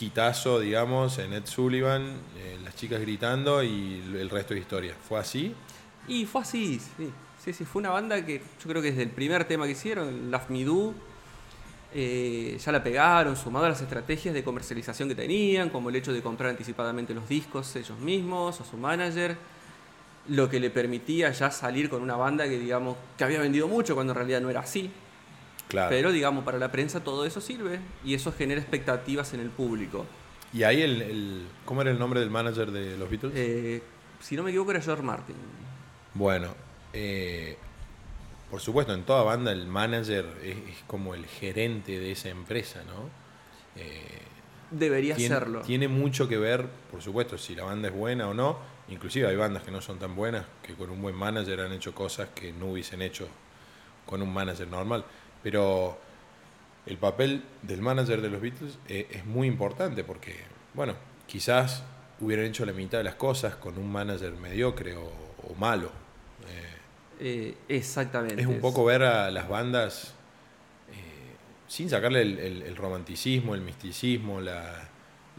hitazo, 0.00 0.60
digamos, 0.60 1.18
en 1.18 1.32
Ed 1.32 1.46
Sullivan, 1.46 2.02
eh, 2.36 2.58
las 2.62 2.74
chicas 2.76 3.00
gritando 3.00 3.62
y 3.62 4.02
el 4.18 4.30
resto 4.30 4.54
de 4.54 4.60
historia. 4.60 4.94
¿Fue 5.08 5.18
así? 5.18 5.54
Y 6.08 6.26
fue 6.26 6.42
así, 6.42 6.80
sí. 6.96 7.10
Sí, 7.44 7.54
sí, 7.54 7.64
fue 7.64 7.80
una 7.80 7.90
banda 7.90 8.24
que 8.24 8.38
yo 8.38 8.68
creo 8.68 8.82
que 8.82 8.90
desde 8.90 9.04
el 9.04 9.10
primer 9.10 9.46
tema 9.46 9.64
que 9.64 9.72
hicieron, 9.72 10.30
Love 10.30 10.50
Me 10.50 10.64
Do, 10.64 10.92
eh, 11.94 12.58
ya 12.62 12.70
la 12.70 12.84
pegaron, 12.84 13.34
sumado 13.34 13.64
a 13.64 13.70
las 13.70 13.80
estrategias 13.80 14.34
de 14.34 14.44
comercialización 14.44 15.08
que 15.08 15.14
tenían, 15.14 15.70
como 15.70 15.88
el 15.88 15.96
hecho 15.96 16.12
de 16.12 16.20
comprar 16.20 16.50
anticipadamente 16.50 17.14
los 17.14 17.26
discos 17.28 17.74
ellos 17.76 17.98
mismos 17.98 18.60
o 18.60 18.64
su 18.64 18.76
manager, 18.76 19.36
lo 20.28 20.50
que 20.50 20.60
le 20.60 20.68
permitía 20.70 21.30
ya 21.30 21.50
salir 21.50 21.88
con 21.88 22.02
una 22.02 22.14
banda 22.14 22.44
que 22.44 22.58
digamos 22.58 22.96
que 23.16 23.24
había 23.24 23.40
vendido 23.40 23.66
mucho 23.68 23.94
cuando 23.94 24.12
en 24.12 24.16
realidad 24.16 24.40
no 24.42 24.50
era 24.50 24.60
así. 24.60 24.90
Claro. 25.70 25.88
Pero 25.88 26.12
digamos, 26.12 26.44
para 26.44 26.58
la 26.58 26.70
prensa 26.70 27.02
todo 27.02 27.24
eso 27.24 27.40
sirve 27.40 27.80
y 28.04 28.12
eso 28.14 28.32
genera 28.32 28.60
expectativas 28.60 29.32
en 29.32 29.40
el 29.40 29.48
público. 29.48 30.04
¿Y 30.52 30.64
ahí 30.64 30.82
el, 30.82 31.00
el- 31.00 31.46
cómo 31.64 31.80
era 31.80 31.90
el 31.90 31.98
nombre 31.98 32.20
del 32.20 32.28
manager 32.30 32.70
de 32.70 32.98
los 32.98 33.08
Beatles? 33.08 33.32
Eh, 33.34 33.82
si 34.20 34.36
no 34.36 34.42
me 34.42 34.50
equivoco 34.50 34.72
era 34.72 34.80
George 34.82 35.02
Martin. 35.02 35.36
Bueno, 36.12 36.54
eh, 36.92 37.56
por 38.50 38.60
supuesto, 38.60 38.92
en 38.92 39.04
toda 39.04 39.22
banda 39.22 39.52
el 39.52 39.66
manager 39.66 40.26
es, 40.42 40.56
es 40.56 40.82
como 40.88 41.14
el 41.14 41.24
gerente 41.24 41.98
de 42.00 42.10
esa 42.12 42.28
empresa, 42.30 42.82
¿no? 42.84 43.08
Eh, 43.80 44.22
Debería 44.72 45.14
tiene, 45.14 45.34
serlo. 45.34 45.60
tiene 45.62 45.86
mucho 45.88 46.28
que 46.28 46.36
ver, 46.36 46.66
por 46.90 47.00
supuesto, 47.00 47.38
si 47.38 47.54
la 47.54 47.64
banda 47.64 47.88
es 47.88 47.94
buena 47.94 48.28
o 48.28 48.34
no. 48.34 48.58
Inclusive 48.88 49.28
hay 49.28 49.36
bandas 49.36 49.62
que 49.62 49.70
no 49.70 49.80
son 49.80 50.00
tan 50.00 50.16
buenas, 50.16 50.46
que 50.64 50.74
con 50.74 50.90
un 50.90 51.00
buen 51.00 51.14
manager 51.14 51.60
han 51.60 51.72
hecho 51.72 51.94
cosas 51.94 52.28
que 52.34 52.52
no 52.52 52.66
hubiesen 52.72 53.02
hecho 53.02 53.28
con 54.04 54.20
un 54.20 54.32
manager 54.34 54.66
normal. 54.66 55.04
Pero 55.42 55.98
el 56.86 56.96
papel 56.96 57.42
del 57.62 57.80
manager 57.80 58.20
de 58.20 58.30
los 58.30 58.40
Beatles 58.40 58.78
eh, 58.88 59.06
es 59.10 59.24
muy 59.24 59.46
importante 59.46 60.04
porque, 60.04 60.34
bueno, 60.74 60.94
quizás 61.26 61.82
hubieran 62.20 62.46
hecho 62.46 62.64
la 62.66 62.72
mitad 62.72 62.98
de 62.98 63.04
las 63.04 63.14
cosas 63.14 63.56
con 63.56 63.78
un 63.78 63.90
manager 63.90 64.32
mediocre 64.32 64.96
o, 64.96 65.04
o 65.48 65.54
malo. 65.58 65.90
Eh, 66.48 66.76
Eh, 67.22 67.54
exactamente. 67.68 68.40
es 68.40 68.46
un 68.46 68.60
poco 68.60 68.84
ver 68.84 69.02
a 69.02 69.30
las 69.30 69.46
bandas 69.48 70.14
eh, 70.90 70.94
sin 71.68 71.88
sacarle 71.90 72.22
el, 72.22 72.38
el- 72.38 72.62
el 72.62 72.76
romanticismo, 72.76 73.54
el 73.54 73.60
misticismo, 73.60 74.40
la, 74.40 74.88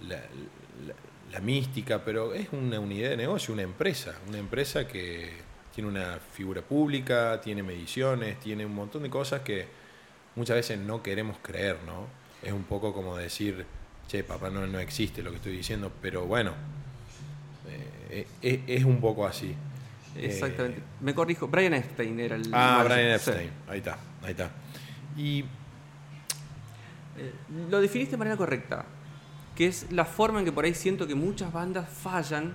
la, 0.08 0.18
la- 0.18 0.96
la 1.32 1.40
mística, 1.40 2.04
pero 2.04 2.34
es 2.34 2.50
una 2.52 2.80
unidad 2.80 3.10
de 3.12 3.18
negocio, 3.18 3.54
una 3.54 3.64
empresa, 3.64 4.16
una 4.28 4.38
empresa 4.38 4.88
que 4.88 5.32
tiene 5.74 5.90
una 5.90 6.20
figura 6.34 6.62
pública, 6.62 7.40
tiene 7.42 7.64
mediciones, 7.64 8.40
tiene 8.40 8.66
un 8.66 8.76
montón 8.76 9.04
de 9.04 9.10
cosas 9.10 9.42
que 9.42 9.66
muchas 10.36 10.56
veces 10.56 10.80
no 10.80 11.02
queremos 11.02 11.38
creer, 11.42 11.78
¿no? 11.86 12.06
Es 12.42 12.54
un 12.54 12.64
poco 12.64 12.94
como 12.94 13.16
decir, 13.18 13.66
che, 14.08 14.24
papá, 14.24 14.50
no, 14.50 14.66
no 14.68 14.80
existe 14.80 15.22
lo 15.22 15.32
que 15.32 15.38
estoy 15.38 15.58
diciendo, 15.58 15.92
pero 16.02 16.26
bueno, 16.26 16.54
eh, 18.10 18.28
es, 18.42 18.60
es 18.68 18.84
un 18.84 19.00
poco 19.00 19.26
así. 19.26 19.56
Exactamente. 20.16 20.80
Eh, 20.80 20.84
Me 21.02 21.14
corrijo, 21.14 21.48
Brian 21.48 21.74
Epstein 21.74 22.20
era 22.20 22.36
el. 22.36 22.50
Ah, 22.54 22.82
Brian 22.84 23.12
Epstein, 23.12 23.50
ahí 23.68 23.78
está, 23.78 23.98
ahí 24.24 24.32
está. 24.32 24.52
Y. 25.16 25.46
Eh, 27.18 27.34
lo 27.70 27.82
definiste 27.82 28.12
de 28.12 28.18
manera 28.18 28.38
correcta, 28.38 28.86
que 29.56 29.68
es 29.68 29.92
la 29.92 30.06
forma 30.06 30.40
en 30.40 30.46
que 30.46 30.52
por 30.52 30.66
ahí 30.66 30.74
siento 30.74 31.08
que 31.08 31.16
muchas 31.16 31.52
bandas 31.52 31.90
fallan 31.90 32.54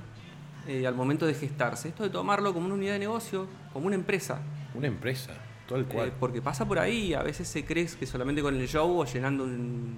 eh, 0.66 0.86
al 0.86 0.94
momento 0.94 1.26
de 1.26 1.34
gestarse. 1.34 1.88
Esto 1.88 2.02
de 2.02 2.10
tomarlo 2.10 2.52
como 2.52 2.66
una 2.66 2.74
unidad 2.74 2.94
de 2.94 3.00
negocio, 3.00 3.46
como 3.72 3.86
una 3.86 3.96
empresa. 3.96 4.40
Una 4.74 4.88
empresa, 4.88 5.32
cual. 5.66 6.12
porque 6.18 6.40
pasa 6.40 6.66
por 6.66 6.78
ahí, 6.78 7.14
a 7.14 7.22
veces 7.22 7.48
se 7.48 7.64
cree 7.64 7.86
que 7.86 8.06
solamente 8.06 8.42
con 8.42 8.54
el 8.54 8.68
show 8.68 9.00
o 9.00 9.04
llenando 9.04 9.44
un, 9.44 9.96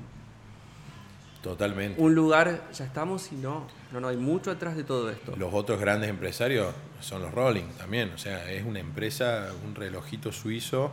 Totalmente. 1.43 2.03
Un 2.03 2.15
lugar, 2.15 2.69
ya 2.73 2.85
estamos 2.85 3.31
y 3.31 3.37
no, 3.37 3.67
no, 3.93 4.01
no, 4.01 4.09
hay 4.09 4.17
mucho 4.17 4.51
atrás 4.51 4.77
de 4.77 4.83
todo 4.83 5.09
esto. 5.09 5.37
Los 5.37 5.55
otros 5.55 5.81
grandes 5.81 6.11
empresarios 6.11 6.75
son 7.01 7.23
los 7.23 7.33
Rolling 7.33 7.69
también, 7.79 8.11
o 8.13 8.19
sea, 8.19 8.51
es 8.51 8.65
una 8.65 8.81
empresa, 8.81 9.53
un 9.65 9.77
relojito 9.77 10.33
suizo 10.33 10.93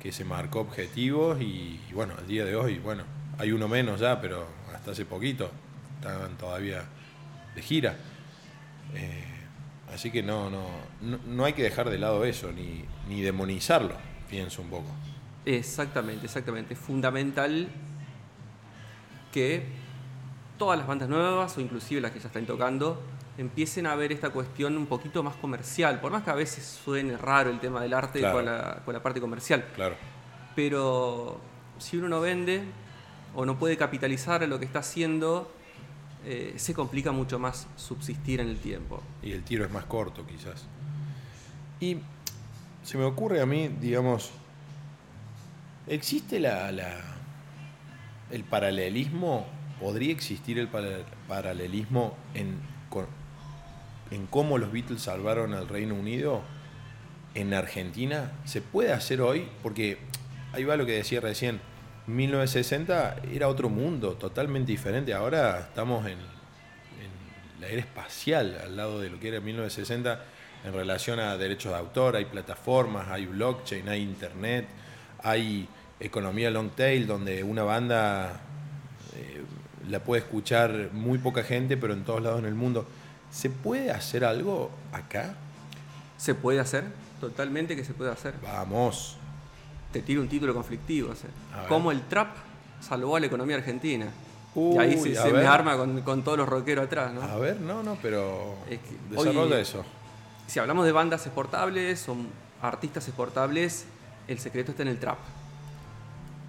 que 0.00 0.10
se 0.10 0.24
marcó 0.24 0.60
objetivos 0.60 1.40
y, 1.40 1.78
bueno, 1.92 2.14
al 2.18 2.26
día 2.26 2.44
de 2.44 2.56
hoy, 2.56 2.78
bueno, 2.78 3.04
hay 3.38 3.52
uno 3.52 3.68
menos 3.68 4.00
ya, 4.00 4.20
pero 4.20 4.46
hasta 4.74 4.92
hace 4.92 5.04
poquito 5.04 5.50
estaban 5.96 6.38
todavía 6.38 6.84
de 7.54 7.62
gira. 7.62 7.96
Eh, 8.94 9.24
así 9.92 10.10
que 10.10 10.22
no, 10.22 10.48
no, 10.48 10.66
no, 11.02 11.18
no, 11.26 11.44
hay 11.44 11.52
que 11.52 11.62
dejar 11.62 11.90
de 11.90 11.98
lado 11.98 12.24
eso, 12.24 12.50
ni, 12.50 12.84
ni 13.08 13.20
demonizarlo, 13.20 13.94
pienso 14.28 14.62
un 14.62 14.68
poco. 14.68 14.86
Exactamente, 15.44 16.26
exactamente. 16.26 16.74
Es 16.74 16.80
fundamental 16.80 17.68
que 19.32 19.64
todas 20.58 20.78
las 20.78 20.86
bandas 20.86 21.08
nuevas 21.08 21.56
o 21.56 21.60
inclusive 21.60 22.00
las 22.00 22.12
que 22.12 22.20
ya 22.20 22.28
están 22.28 22.46
tocando 22.46 23.02
empiecen 23.38 23.86
a 23.86 23.94
ver 23.94 24.12
esta 24.12 24.30
cuestión 24.30 24.76
un 24.76 24.86
poquito 24.86 25.22
más 25.22 25.34
comercial, 25.36 26.00
por 26.00 26.12
más 26.12 26.22
que 26.22 26.30
a 26.30 26.34
veces 26.34 26.64
suene 26.84 27.16
raro 27.16 27.50
el 27.50 27.58
tema 27.60 27.80
del 27.80 27.94
arte 27.94 28.20
con, 28.20 28.44
la, 28.44 28.82
con, 28.84 28.94
la, 28.94 29.02
parte 29.02 29.20
comercial. 29.20 29.64
Claro. 29.74 29.96
Pero 30.54 31.40
si 31.78 31.96
uno 31.96 32.08
no 32.08 32.20
vende 32.20 32.62
o 33.34 33.46
no 33.46 33.58
puede 33.58 33.76
capitalizar 33.76 34.46
lo 34.46 34.58
que 34.58 34.66
está 34.66 34.80
haciendo, 34.80 35.50
eh, 36.24 36.54
se 36.56 36.74
complica 36.74 37.10
mucho 37.10 37.38
más 37.38 37.66
subsistir 37.76 38.40
en 38.40 38.48
el 38.48 38.58
tiempo. 38.58 39.02
Y 39.22 39.32
el 39.32 39.42
tiro 39.42 39.64
es 39.64 39.70
más 39.70 39.86
corto 39.86 40.26
quizás. 40.26 40.66
Y 41.80 41.98
se 42.82 42.98
me 42.98 43.04
ocurre 43.04 43.40
a 43.40 43.46
mí, 43.46 43.68
digamos, 43.80 44.30
¿existe 45.86 46.40
la, 46.40 46.70
la 46.72 46.98
el 48.30 48.44
paralelismo 48.44 49.46
¿podría 49.82 50.12
existir 50.12 50.60
el 50.60 50.68
paralelismo 51.26 52.16
en, 52.34 52.60
en 54.12 54.26
cómo 54.28 54.56
los 54.56 54.70
Beatles 54.70 55.02
salvaron 55.02 55.54
al 55.54 55.68
Reino 55.68 55.96
Unido 55.96 56.42
en 57.34 57.52
Argentina? 57.52 58.30
¿Se 58.44 58.62
puede 58.62 58.92
hacer 58.92 59.20
hoy? 59.20 59.48
Porque 59.60 59.98
ahí 60.52 60.62
va 60.62 60.76
lo 60.76 60.86
que 60.86 60.92
decía 60.92 61.20
recién. 61.20 61.60
1960 62.06 63.22
era 63.32 63.48
otro 63.48 63.68
mundo, 63.68 64.12
totalmente 64.12 64.70
diferente. 64.70 65.12
Ahora 65.14 65.58
estamos 65.58 66.06
en, 66.06 66.12
en 66.12 67.60
la 67.60 67.66
era 67.66 67.80
espacial, 67.80 68.58
al 68.62 68.76
lado 68.76 69.00
de 69.00 69.10
lo 69.10 69.18
que 69.18 69.28
era 69.28 69.40
1960 69.40 70.24
en 70.64 70.72
relación 70.72 71.20
a 71.20 71.36
derechos 71.36 71.72
de 71.72 71.78
autor. 71.78 72.16
Hay 72.16 72.26
plataformas, 72.26 73.08
hay 73.08 73.26
blockchain, 73.26 73.88
hay 73.88 74.02
internet, 74.02 74.66
hay 75.22 75.68
economía 76.00 76.50
long 76.50 76.70
tail, 76.70 77.06
donde 77.06 77.42
una 77.42 77.62
banda 77.62 78.40
eh, 79.16 79.42
la 79.88 80.00
puede 80.00 80.22
escuchar 80.22 80.90
muy 80.92 81.18
poca 81.18 81.42
gente, 81.42 81.76
pero 81.76 81.92
en 81.92 82.04
todos 82.04 82.22
lados 82.22 82.40
en 82.40 82.46
el 82.46 82.54
mundo. 82.54 82.86
¿Se 83.30 83.48
puede 83.50 83.90
hacer 83.90 84.24
algo 84.24 84.70
acá? 84.92 85.34
Se 86.18 86.34
puede 86.34 86.60
hacer, 86.60 86.84
totalmente 87.20 87.74
que 87.74 87.84
se 87.84 87.94
puede 87.94 88.10
hacer. 88.10 88.34
Vamos. 88.42 89.16
Te 89.92 90.02
tiro 90.02 90.20
un 90.20 90.28
título 90.28 90.54
conflictivo. 90.54 91.12
¿Cómo 91.68 91.90
el 91.92 92.02
trap 92.02 92.34
salvó 92.80 93.16
a 93.16 93.20
la 93.20 93.26
economía 93.26 93.56
argentina? 93.56 94.08
y 94.54 94.78
ahí 94.78 94.98
se, 94.98 95.32
me 95.32 95.46
arma 95.46 95.78
con, 96.04 96.22
todos 96.22 96.36
los 96.36 96.46
rockeros 96.46 96.84
atrás, 96.84 97.12
¿no? 97.14 97.22
A 97.22 97.38
ver, 97.38 97.58
no, 97.58 97.82
no, 97.82 97.96
pero 98.02 98.56
desarrolla 99.10 99.58
eso. 99.58 99.82
Si 100.52 100.58
hablamos 100.58 100.84
de 100.84 100.92
bandas 100.92 101.24
exportables 101.24 102.06
o 102.10 102.16
artistas 102.60 103.08
exportables, 103.08 103.86
el 104.28 104.38
secreto 104.38 104.72
está 104.72 104.82
en 104.82 104.90
el 104.90 104.98
trap. 104.98 105.16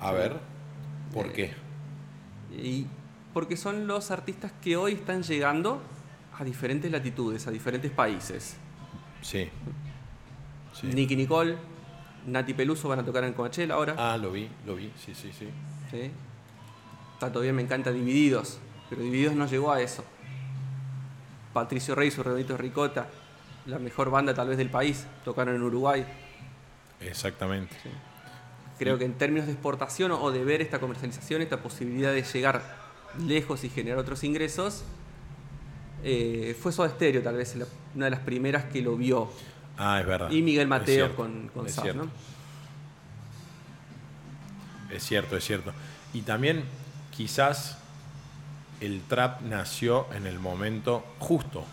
A 0.01 0.11
ver, 0.11 0.35
¿por 1.13 1.27
eh, 1.27 1.31
qué? 1.31 1.53
Y 2.53 2.85
porque 3.33 3.55
son 3.55 3.87
los 3.87 4.11
artistas 4.11 4.51
que 4.61 4.75
hoy 4.75 4.95
están 4.95 5.23
llegando 5.23 5.81
a 6.37 6.43
diferentes 6.43 6.91
latitudes, 6.91 7.47
a 7.47 7.51
diferentes 7.51 7.91
países. 7.91 8.57
Sí. 9.21 9.49
Nicky 10.83 11.15
Nicole, 11.15 11.55
Nati 12.27 12.53
Peluso 12.53 12.89
van 12.89 12.99
a 12.99 13.05
tocar 13.05 13.23
en 13.23 13.31
Coachella 13.31 13.75
ahora. 13.75 13.95
Ah, 13.97 14.17
lo 14.17 14.33
vi, 14.33 14.49
lo 14.65 14.75
vi, 14.75 14.91
sí, 14.97 15.15
sí, 15.15 15.31
sí. 15.31 15.47
¿Sí? 15.89 16.11
Está 17.13 17.31
todavía 17.31 17.53
me 17.53 17.61
encanta 17.61 17.89
Divididos, 17.93 18.59
pero 18.89 19.01
Divididos 19.01 19.35
no 19.35 19.47
llegó 19.47 19.71
a 19.71 19.79
eso. 19.79 20.03
Patricio 21.53 21.95
Rey, 21.95 22.11
su 22.11 22.21
Redonito 22.21 22.57
Ricota, 22.57 23.07
la 23.65 23.79
mejor 23.79 24.09
banda 24.09 24.33
tal 24.33 24.49
vez 24.49 24.57
del 24.57 24.69
país, 24.69 25.05
tocaron 25.23 25.55
en 25.55 25.61
Uruguay. 25.61 26.05
Exactamente. 26.99 27.75
Creo 28.77 28.97
que 28.97 29.05
en 29.05 29.13
términos 29.13 29.45
de 29.45 29.53
exportación 29.53 30.11
o 30.11 30.31
de 30.31 30.43
ver 30.43 30.61
esta 30.61 30.79
comercialización, 30.79 31.41
esta 31.41 31.61
posibilidad 31.61 32.11
de 32.11 32.23
llegar 32.23 32.61
lejos 33.19 33.63
y 33.63 33.69
generar 33.69 33.99
otros 33.99 34.23
ingresos, 34.23 34.83
eh, 36.03 36.57
fue 36.59 36.71
Soda 36.71 36.89
Stereo 36.89 37.21
tal 37.21 37.35
vez 37.35 37.55
una 37.95 38.05
de 38.05 38.11
las 38.11 38.19
primeras 38.19 38.65
que 38.65 38.81
lo 38.81 38.97
vio. 38.97 39.31
Ah, 39.77 39.99
es 40.01 40.05
verdad. 40.05 40.29
Y 40.31 40.41
Miguel 40.41 40.67
Mateo 40.67 41.15
con, 41.15 41.49
con 41.49 41.65
es 41.65 41.75
cierto. 41.75 42.07
Es 44.91 45.03
cierto, 45.03 45.37
es 45.37 45.43
cierto. 45.43 45.71
Y 46.13 46.21
también 46.21 46.63
quizás 47.15 47.77
el 48.81 49.01
trap 49.01 49.41
nació 49.41 50.07
en 50.13 50.27
el 50.27 50.39
momento 50.39 51.03
justo 51.19 51.65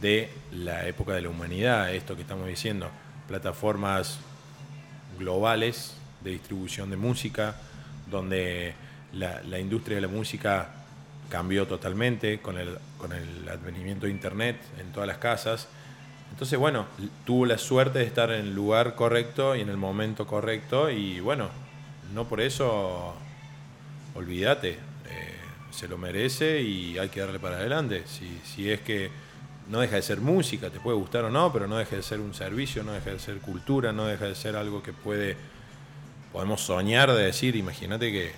de 0.00 0.30
la 0.52 0.86
época 0.86 1.12
de 1.12 1.22
la 1.22 1.28
humanidad, 1.28 1.92
esto 1.94 2.14
que 2.14 2.22
estamos 2.22 2.46
diciendo, 2.46 2.88
plataformas 3.26 4.18
globales 5.18 5.94
de 6.22 6.30
distribución 6.30 6.90
de 6.90 6.96
música, 6.96 7.56
donde 8.10 8.74
la, 9.12 9.58
industria 9.58 9.96
de 9.96 10.02
la 10.02 10.08
música 10.08 10.70
cambió 11.28 11.66
totalmente 11.66 12.40
con 12.40 12.58
el, 12.58 12.78
con 12.96 13.12
el 13.12 13.48
advenimiento 13.48 14.06
de 14.06 14.12
Internet 14.12 14.56
en 14.80 14.92
todas 14.92 15.06
las 15.06 15.18
casas. 15.18 15.68
Entonces, 16.30 16.58
bueno, 16.58 16.86
tuvo 17.24 17.46
la 17.46 17.58
suerte 17.58 18.00
de 18.00 18.04
estar 18.04 18.30
en 18.30 18.40
el 18.40 18.54
lugar 18.54 18.94
correcto 18.94 19.56
y 19.56 19.60
en 19.60 19.68
el 19.68 19.76
momento 19.76 20.26
correcto 20.26 20.90
y 20.90 21.20
bueno, 21.20 21.48
no 22.14 22.28
por 22.28 22.40
eso, 22.40 23.14
olvídate, 24.14 24.70
eh, 24.70 25.34
se 25.70 25.88
lo 25.88 25.98
merece 25.98 26.62
y 26.62 26.98
hay 26.98 27.08
que 27.08 27.20
darle 27.20 27.38
para 27.38 27.56
adelante. 27.56 28.04
Si, 28.06 28.40
si 28.44 28.70
es 28.70 28.80
que 28.80 29.10
no 29.68 29.80
deja 29.80 29.96
de 29.96 30.02
ser 30.02 30.20
música, 30.20 30.70
te 30.70 30.80
puede 30.80 30.96
gustar 30.96 31.24
o 31.24 31.30
no, 31.30 31.52
pero 31.52 31.66
no 31.66 31.76
deja 31.76 31.96
de 31.96 32.02
ser 32.02 32.20
un 32.20 32.34
servicio, 32.34 32.82
no 32.82 32.92
deja 32.92 33.10
de 33.10 33.18
ser 33.18 33.38
cultura, 33.38 33.92
no 33.92 34.06
deja 34.06 34.24
de 34.24 34.34
ser 34.34 34.56
algo 34.56 34.82
que 34.82 34.92
puede, 34.92 35.36
podemos 36.32 36.62
soñar 36.62 37.12
de 37.12 37.24
decir, 37.24 37.54
imagínate 37.54 38.10
que 38.10 38.32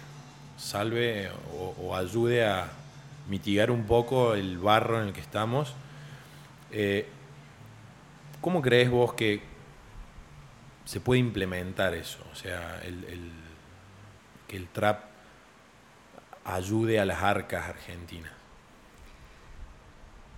salve 0.58 1.30
o, 1.78 1.94
ayude 1.96 2.44
a 2.44 2.70
mitigar 3.28 3.70
un 3.70 3.84
poco 3.84 4.34
el 4.34 4.58
barro 4.58 5.00
en 5.00 5.08
el 5.08 5.12
que 5.12 5.20
estamos. 5.20 5.74
Eh, 6.72 7.06
¿Cómo 8.40 8.60
crees 8.60 8.90
vos 8.90 9.14
que 9.14 9.40
se 10.84 11.00
puede 11.00 11.20
implementar 11.20 11.94
eso? 11.94 12.18
O 12.32 12.34
sea, 12.34 12.80
que 14.48 14.56
el 14.56 14.68
trap 14.68 15.04
ayude 16.44 16.98
a 16.98 17.04
las 17.04 17.22
arcas 17.22 17.68
argentinas. 17.68 18.39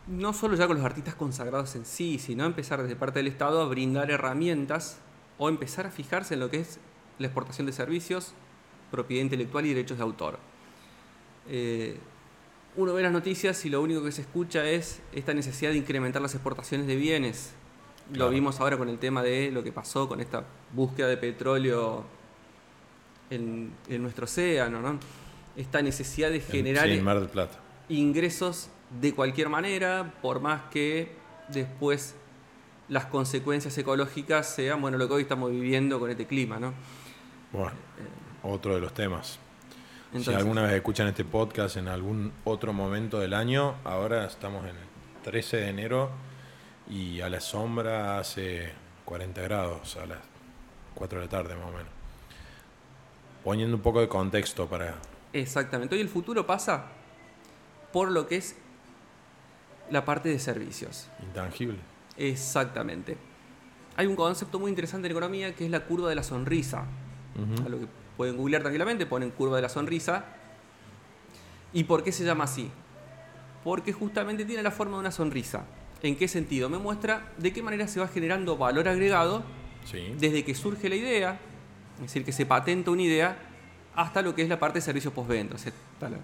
No 0.06 0.32
solo 0.32 0.56
ya 0.56 0.66
con 0.66 0.76
los 0.76 0.84
artistas 0.84 1.14
consagrados 1.14 1.76
en 1.76 1.84
sí, 1.84 2.18
sino 2.18 2.44
empezar 2.44 2.82
desde 2.82 2.96
parte 2.96 3.20
del 3.20 3.28
Estado 3.28 3.62
a 3.62 3.66
brindar 3.66 4.10
herramientas 4.10 4.98
o 5.38 5.48
empezar 5.48 5.86
a 5.86 5.90
fijarse 5.90 6.34
en 6.34 6.40
lo 6.40 6.50
que 6.50 6.60
es 6.60 6.78
la 7.18 7.26
exportación 7.26 7.66
de 7.66 7.72
servicios, 7.72 8.34
propiedad 8.90 9.22
intelectual 9.22 9.64
y 9.66 9.68
derechos 9.70 9.98
de 9.98 10.02
autor. 10.02 10.38
Eh, 11.48 11.98
uno 12.76 12.94
ve 12.94 13.02
las 13.02 13.12
noticias 13.12 13.64
y 13.64 13.70
lo 13.70 13.82
único 13.82 14.02
que 14.02 14.12
se 14.12 14.22
escucha 14.22 14.64
es 14.64 15.02
esta 15.12 15.34
necesidad 15.34 15.70
de 15.70 15.76
incrementar 15.76 16.22
las 16.22 16.34
exportaciones 16.34 16.86
de 16.86 16.96
bienes. 16.96 17.52
Lo 18.12 18.30
vimos 18.30 18.60
ahora 18.60 18.76
con 18.76 18.88
el 18.88 18.98
tema 18.98 19.22
de 19.22 19.50
lo 19.52 19.62
que 19.62 19.72
pasó 19.72 20.08
con 20.08 20.20
esta 20.20 20.44
búsqueda 20.72 21.08
de 21.08 21.16
petróleo 21.16 22.04
en, 23.30 23.72
nuestro 23.88 24.24
océano, 24.24 24.80
¿no? 24.80 24.98
Esta 25.56 25.82
necesidad 25.82 26.30
de 26.30 26.40
generar 26.40 26.88
Mar 27.02 27.20
del 27.20 27.28
Plata. 27.28 27.58
ingresos 27.88 28.68
de 29.00 29.14
cualquier 29.14 29.48
manera, 29.48 30.14
por 30.20 30.40
más 30.40 30.62
que 30.70 31.12
después 31.48 32.14
las 32.88 33.06
consecuencias 33.06 33.76
ecológicas 33.78 34.46
sean, 34.54 34.80
bueno, 34.80 34.98
lo 34.98 35.08
que 35.08 35.14
hoy 35.14 35.22
estamos 35.22 35.50
viviendo 35.50 35.98
con 35.98 36.10
este 36.10 36.26
clima, 36.26 36.58
¿no? 36.58 36.74
Bueno, 37.52 37.72
otro 38.42 38.74
de 38.74 38.80
los 38.80 38.92
temas. 38.92 39.38
si 40.18 40.32
alguna 40.34 40.62
vez 40.62 40.72
escuchan 40.72 41.06
este 41.08 41.24
podcast 41.24 41.76
en 41.76 41.88
algún 41.88 42.32
otro 42.44 42.72
momento 42.72 43.18
del 43.18 43.34
año, 43.34 43.76
ahora 43.84 44.26
estamos 44.26 44.64
en 44.64 44.76
el 44.76 45.22
13 45.24 45.56
de 45.58 45.68
enero 45.68 46.10
y 46.88 47.20
a 47.20 47.30
la 47.30 47.40
sombra 47.40 48.18
hace 48.18 48.72
40 49.04 49.40
grados 49.42 49.96
a 49.96 50.06
las 50.06 50.18
4 50.94 51.20
de 51.20 51.24
la 51.24 51.30
tarde 51.30 51.54
más 51.54 51.68
o 51.68 51.72
menos. 51.72 51.92
Poniendo 53.44 53.76
un 53.76 53.82
poco 53.82 54.00
de 54.00 54.08
contexto 54.08 54.66
para... 54.66 54.96
Exactamente. 55.32 55.94
Hoy 55.94 56.00
el 56.00 56.08
futuro 56.08 56.46
pasa 56.46 56.86
por 57.92 58.10
lo 58.10 58.26
que 58.26 58.36
es 58.36 58.56
la 59.90 60.04
parte 60.04 60.28
de 60.28 60.38
servicios. 60.38 61.08
Intangible. 61.22 61.78
Exactamente. 62.16 63.16
Hay 63.96 64.06
un 64.06 64.16
concepto 64.16 64.58
muy 64.58 64.70
interesante 64.70 65.06
en 65.06 65.12
economía 65.12 65.54
que 65.54 65.64
es 65.64 65.70
la 65.70 65.80
curva 65.80 66.08
de 66.08 66.14
la 66.14 66.22
sonrisa. 66.22 66.84
A 67.64 67.68
lo 67.68 67.80
que 67.80 67.86
pueden 68.16 68.36
googlear 68.36 68.62
tranquilamente, 68.62 69.06
ponen 69.06 69.30
curva 69.30 69.56
de 69.56 69.62
la 69.62 69.68
sonrisa. 69.68 70.24
¿Y 71.72 71.84
por 71.84 72.02
qué 72.02 72.12
se 72.12 72.24
llama 72.24 72.44
así? 72.44 72.70
Porque 73.64 73.92
justamente 73.92 74.44
tiene 74.44 74.62
la 74.62 74.70
forma 74.70 74.94
de 74.96 75.00
una 75.00 75.10
sonrisa. 75.12 75.64
¿En 76.02 76.16
qué 76.16 76.26
sentido? 76.28 76.68
Me 76.68 76.78
muestra 76.78 77.32
de 77.38 77.52
qué 77.52 77.62
manera 77.62 77.86
se 77.86 78.00
va 78.00 78.08
generando 78.08 78.56
valor 78.56 78.88
agregado 78.88 79.42
Sí. 79.84 80.14
desde 80.18 80.44
que 80.44 80.54
surge 80.54 80.88
la 80.88 80.94
idea, 80.96 81.38
es 81.96 82.02
decir, 82.02 82.24
que 82.24 82.32
se 82.32 82.46
patenta 82.46 82.90
una 82.90 83.02
idea, 83.02 83.36
hasta 83.94 84.22
lo 84.22 84.34
que 84.34 84.42
es 84.42 84.48
la 84.48 84.58
parte 84.58 84.78
de 84.78 84.82
servicio 84.82 85.12
postventa. 85.12 85.54
O 85.54 85.58
sea, 85.58 85.72
está 85.94 86.08
la 86.08 86.18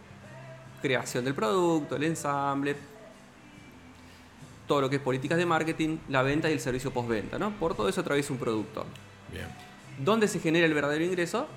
creación 0.83 1.25
del 1.25 1.35
producto, 1.35 1.97
el 1.97 2.05
ensamble, 2.05 2.77
todo 4.69 4.83
lo 4.83 4.91
que 4.91 4.97
es 4.97 5.03
políticas 5.03 5.39
de 5.39 5.47
marketing, 5.47 5.99
la 6.09 6.23
venta 6.23 6.49
y 6.49 6.53
el 6.53 6.61
servicio 6.61 6.93
postventa. 6.93 7.39
¿no? 7.39 7.51
Por 7.59 7.75
todo 7.75 7.89
eso 7.89 8.03
atraviesa 8.03 8.33
un 8.33 8.39
producto. 8.39 8.87
Bien. 9.33 9.47
¿Dónde 9.99 10.29
se 10.29 10.39
genera 10.39 10.67
el 10.67 10.75
verdadero 10.75 11.05
ingreso? 11.05 11.49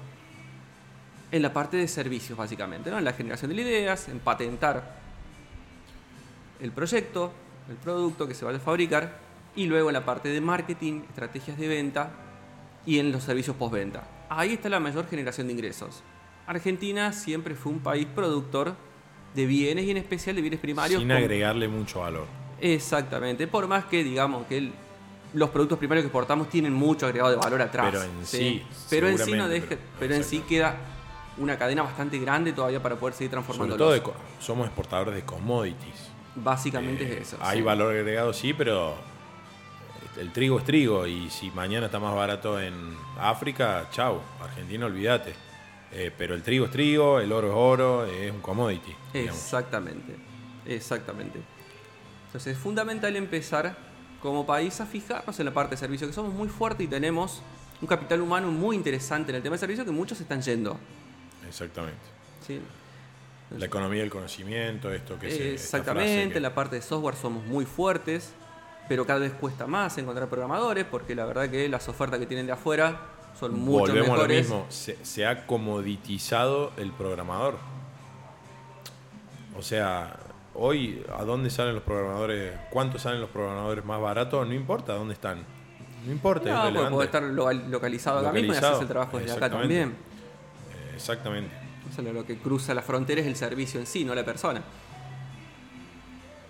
En 1.31 1.43
la 1.43 1.53
parte 1.53 1.77
de 1.77 1.87
servicios, 1.87 2.37
básicamente, 2.37 2.89
¿no? 2.89 2.97
En 2.97 3.05
la 3.05 3.13
generación 3.13 3.55
de 3.55 3.61
ideas, 3.61 4.09
en 4.09 4.19
patentar 4.19 4.99
el 6.59 6.71
proyecto, 6.71 7.31
el 7.69 7.77
producto 7.77 8.27
que 8.27 8.33
se 8.33 8.43
vaya 8.43 8.57
a 8.57 8.61
fabricar, 8.61 9.19
y 9.55 9.65
luego 9.65 9.89
en 9.89 9.93
la 9.93 10.03
parte 10.03 10.29
de 10.29 10.41
marketing, 10.41 11.03
estrategias 11.07 11.57
de 11.57 11.67
venta 11.67 12.11
y 12.85 12.99
en 12.99 13.11
los 13.11 13.23
servicios 13.23 13.55
postventa. 13.55 14.03
Ahí 14.29 14.53
está 14.53 14.67
la 14.67 14.79
mayor 14.79 15.07
generación 15.07 15.47
de 15.47 15.53
ingresos. 15.53 16.03
Argentina 16.47 17.13
siempre 17.13 17.55
fue 17.55 17.71
un 17.71 17.79
país 17.79 18.07
productor 18.13 18.75
de 19.33 19.45
bienes 19.45 19.85
y 19.85 19.91
en 19.91 19.97
especial 19.97 20.35
de 20.35 20.41
bienes 20.41 20.59
primarios. 20.59 21.01
Sin 21.01 21.11
agregarle 21.11 21.67
mucho 21.67 22.01
valor. 22.01 22.40
Exactamente, 22.61 23.47
por 23.47 23.67
más 23.67 23.85
que 23.85 24.03
digamos 24.03 24.45
que 24.47 24.57
el- 24.59 24.73
los 25.33 25.49
productos 25.49 25.77
primarios 25.79 26.03
que 26.03 26.07
exportamos 26.07 26.49
tienen 26.49 26.73
mucho 26.73 27.05
agregado 27.07 27.31
de 27.31 27.37
valor 27.37 27.61
atrás. 27.61 27.87
Pero 27.91 28.03
en 28.03 28.25
sí, 28.25 28.63
pero 28.89 29.07
en 29.07 29.17
sí 29.17 29.33
no 29.33 29.47
deja, 29.47 29.65
pero- 29.69 29.81
pero, 29.99 30.15
en 30.15 30.23
sí 30.23 30.41
queda 30.47 30.75
una 31.37 31.57
cadena 31.57 31.81
bastante 31.83 32.19
grande 32.19 32.51
todavía 32.53 32.81
para 32.83 32.95
poder 32.97 33.13
seguir 33.15 33.31
Sobre 33.31 33.43
transformando. 33.45 33.77
todo 33.77 33.91
de 33.93 34.01
co- 34.03 34.13
somos 34.39 34.67
exportadores 34.67 35.15
de 35.15 35.23
commodities. 35.23 36.09
Básicamente 36.35 37.03
Eh, 37.05 37.13
es 37.21 37.27
eso. 37.33 37.37
Hay 37.41 37.57
sí. 37.59 37.63
valor 37.63 37.93
agregado, 37.95 38.33
sí, 38.33 38.53
pero 38.53 38.93
el 40.19 40.31
trigo 40.33 40.59
es 40.59 40.65
trigo 40.65 41.07
y 41.07 41.29
si 41.29 41.49
mañana 41.51 41.85
está 41.87 41.99
más 41.99 42.13
barato 42.13 42.59
en 42.59 42.95
África, 43.19 43.87
chau, 43.91 44.19
Argentina, 44.43 44.85
olvídate. 44.85 45.33
Eh, 45.93 46.11
pero 46.17 46.35
el 46.35 46.43
trigo 46.43 46.65
es 46.65 46.71
trigo, 46.71 47.19
el 47.19 47.31
oro 47.31 47.47
es 47.47 47.53
oro, 47.55 48.05
es 48.05 48.31
un 48.31 48.39
commodity. 48.41 48.93
digamos. 49.13 49.35
Exactamente, 49.41 50.15
exactamente. 50.65 51.41
Entonces 52.31 52.55
es 52.55 52.63
fundamental 52.63 53.13
empezar 53.17 53.75
como 54.21 54.45
país 54.45 54.79
a 54.79 54.85
fijarnos 54.85 55.37
en 55.39 55.45
la 55.45 55.53
parte 55.53 55.71
de 55.71 55.77
servicio, 55.77 56.07
que 56.07 56.13
somos 56.13 56.33
muy 56.33 56.47
fuertes 56.47 56.85
y 56.85 56.87
tenemos 56.87 57.41
un 57.81 57.87
capital 57.87 58.21
humano 58.21 58.49
muy 58.51 58.75
interesante 58.75 59.31
en 59.31 59.35
el 59.37 59.43
tema 59.43 59.55
de 59.55 59.59
servicio 59.59 59.83
que 59.83 59.91
muchos 59.91 60.21
están 60.21 60.41
yendo. 60.41 60.77
Exactamente. 61.47 61.99
¿sí? 62.47 62.61
La 63.57 63.65
economía 63.65 63.99
del 64.01 64.09
conocimiento, 64.09 64.93
esto 64.93 65.19
que 65.19 65.29
se. 65.29 65.53
esta 65.55 65.77
Exactamente, 65.79 66.29
que- 66.31 66.37
en 66.37 66.43
la 66.43 66.55
parte 66.55 66.77
de 66.77 66.81
software 66.81 67.15
somos 67.15 67.43
muy 67.45 67.65
fuertes, 67.65 68.31
pero 68.87 69.05
cada 69.05 69.19
vez 69.19 69.33
cuesta 69.33 69.67
más 69.67 69.97
encontrar 69.97 70.29
programadores 70.29 70.85
porque 70.85 71.15
la 71.15 71.25
verdad 71.25 71.49
que 71.49 71.67
las 71.67 71.89
ofertas 71.89 72.17
que 72.19 72.25
tienen 72.27 72.45
de 72.45 72.53
afuera 72.53 73.01
son 73.37 73.59
mucho 73.59 73.79
Volvemos 73.79 74.09
a 74.09 74.11
lo 74.13 74.17
mejores. 74.19 74.39
mismo, 74.43 74.65
se, 74.69 75.03
se 75.03 75.25
ha 75.25 75.45
comoditizado 75.47 76.71
el 76.77 76.91
programador. 76.91 77.57
O 79.57 79.61
sea, 79.61 80.15
hoy, 80.55 81.03
¿a 81.17 81.23
dónde 81.23 81.49
salen 81.49 81.75
los 81.75 81.83
programadores? 81.83 82.53
¿Cuántos 82.69 83.01
salen 83.03 83.21
los 83.21 83.29
programadores 83.29 83.83
más 83.85 83.99
baratos? 84.01 84.47
No 84.47 84.53
importa 84.53 84.93
dónde 84.93 85.13
están. 85.13 85.43
No 86.05 86.11
importa, 86.11 86.71
No, 86.71 86.89
puede 86.89 87.05
estar 87.05 87.21
local- 87.23 87.69
localizado 87.69 88.19
acá 88.19 88.31
mismo 88.31 88.53
y 88.53 88.57
haces 88.57 88.81
el 88.81 88.87
trabajo 88.87 89.19
desde 89.19 89.33
acá 89.33 89.49
también. 89.49 89.89
Eh, 89.89 90.91
Exactamente. 90.95 91.51
Lo 92.13 92.25
que 92.25 92.37
cruza 92.37 92.73
la 92.73 92.81
frontera 92.81 93.21
es 93.21 93.27
el 93.27 93.35
servicio 93.35 93.79
en 93.79 93.85
sí, 93.85 94.05
no 94.05 94.15
la 94.15 94.23
persona. 94.23 94.61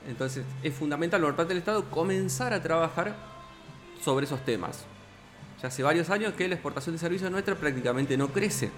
Entonces, 0.07 0.45
es 0.63 0.73
fundamental 0.73 1.21
por 1.21 1.35
parte 1.35 1.49
del 1.49 1.59
Estado 1.59 1.83
comenzar 1.89 2.53
a 2.53 2.61
trabajar 2.61 3.15
sobre 4.01 4.25
esos 4.25 4.43
temas. 4.45 4.85
Ya 5.61 5.67
hace 5.67 5.83
varios 5.83 6.09
años 6.09 6.33
que 6.33 6.47
la 6.47 6.55
exportación 6.55 6.95
de 6.95 6.99
servicios 6.99 7.29
nuestra 7.31 7.55
prácticamente 7.55 8.17
no 8.17 8.29
crece. 8.29 8.71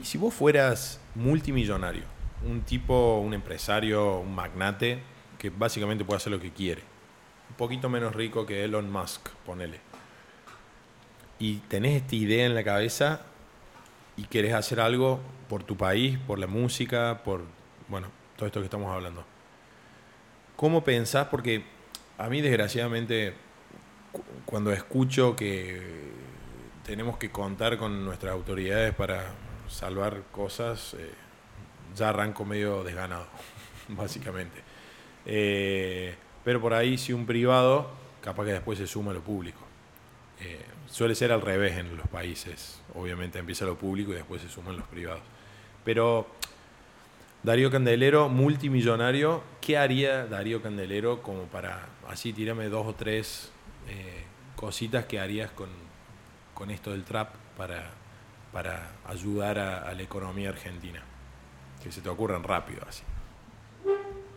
Y 0.00 0.04
si 0.04 0.18
vos 0.18 0.32
fueras 0.34 1.00
multimillonario, 1.14 2.02
un 2.46 2.62
tipo, 2.62 3.18
un 3.18 3.34
empresario, 3.34 4.18
un 4.18 4.34
magnate, 4.34 4.98
que 5.38 5.50
básicamente 5.50 6.04
puede 6.04 6.18
hacer 6.18 6.32
lo 6.32 6.40
que 6.40 6.50
quiere, 6.52 6.82
un 7.50 7.56
poquito 7.56 7.88
menos 7.88 8.14
rico 8.14 8.46
que 8.46 8.64
Elon 8.64 8.90
Musk, 8.90 9.28
ponele, 9.46 9.80
y 11.38 11.56
tenés 11.68 12.02
esta 12.02 12.14
idea 12.16 12.46
en 12.46 12.54
la 12.54 12.64
cabeza 12.64 13.22
y 14.16 14.24
querés 14.24 14.54
hacer 14.54 14.80
algo 14.80 15.20
por 15.48 15.62
tu 15.64 15.76
país, 15.76 16.18
por 16.26 16.38
la 16.38 16.46
música, 16.46 17.22
por, 17.24 17.42
bueno, 17.88 18.08
todo 18.36 18.46
esto 18.46 18.60
que 18.60 18.64
estamos 18.66 18.90
hablando. 18.92 19.24
¿Cómo 20.56 20.84
pensás? 20.84 21.26
Porque 21.28 21.64
a 22.16 22.28
mí 22.28 22.40
desgraciadamente 22.40 23.34
cu- 24.12 24.22
cuando 24.46 24.72
escucho 24.72 25.34
que 25.34 26.12
tenemos 26.86 27.16
que 27.18 27.30
contar 27.30 27.76
con 27.76 28.04
nuestras 28.04 28.32
autoridades 28.32 28.94
para 28.94 29.34
salvar 29.68 30.22
cosas, 30.30 30.94
eh, 30.94 31.10
ya 31.94 32.10
arranco 32.10 32.44
medio 32.44 32.84
desganado, 32.84 33.26
básicamente. 33.88 34.62
Eh, 35.26 36.14
pero 36.44 36.60
por 36.60 36.74
ahí 36.74 36.98
si 36.98 37.12
un 37.12 37.26
privado, 37.26 37.90
capaz 38.20 38.44
que 38.44 38.52
después 38.52 38.78
se 38.78 38.86
suma 38.86 39.10
a 39.10 39.14
lo 39.14 39.22
público. 39.22 39.60
Eh, 40.40 40.60
suele 40.86 41.14
ser 41.14 41.32
al 41.32 41.40
revés 41.40 41.78
en 41.78 41.96
los 41.96 42.06
países. 42.08 42.80
Obviamente 42.94 43.38
empieza 43.38 43.64
lo 43.64 43.76
público 43.76 44.12
y 44.12 44.14
después 44.14 44.42
se 44.42 44.48
suman 44.48 44.76
los 44.76 44.86
privados. 44.86 45.22
Pero 45.84 46.26
Darío 47.42 47.70
Candelero, 47.70 48.28
multimillonario, 48.28 49.42
¿qué 49.60 49.76
haría 49.78 50.26
Darío 50.26 50.62
Candelero 50.62 51.22
como 51.22 51.44
para, 51.44 51.88
así 52.08 52.32
tírame 52.32 52.68
dos 52.68 52.86
o 52.86 52.94
tres 52.94 53.50
eh, 53.88 54.24
cositas 54.56 55.04
que 55.04 55.20
harías 55.20 55.50
con, 55.50 55.68
con 56.54 56.70
esto 56.70 56.90
del 56.92 57.04
trap 57.04 57.34
para, 57.56 57.90
para 58.52 58.92
ayudar 59.06 59.58
a, 59.58 59.82
a 59.82 59.92
la 59.94 60.02
economía 60.02 60.48
argentina? 60.50 61.02
Que 61.84 61.92
se 61.92 62.00
te 62.00 62.08
ocurran 62.08 62.42
rápido 62.42 62.80
así. 62.88 63.02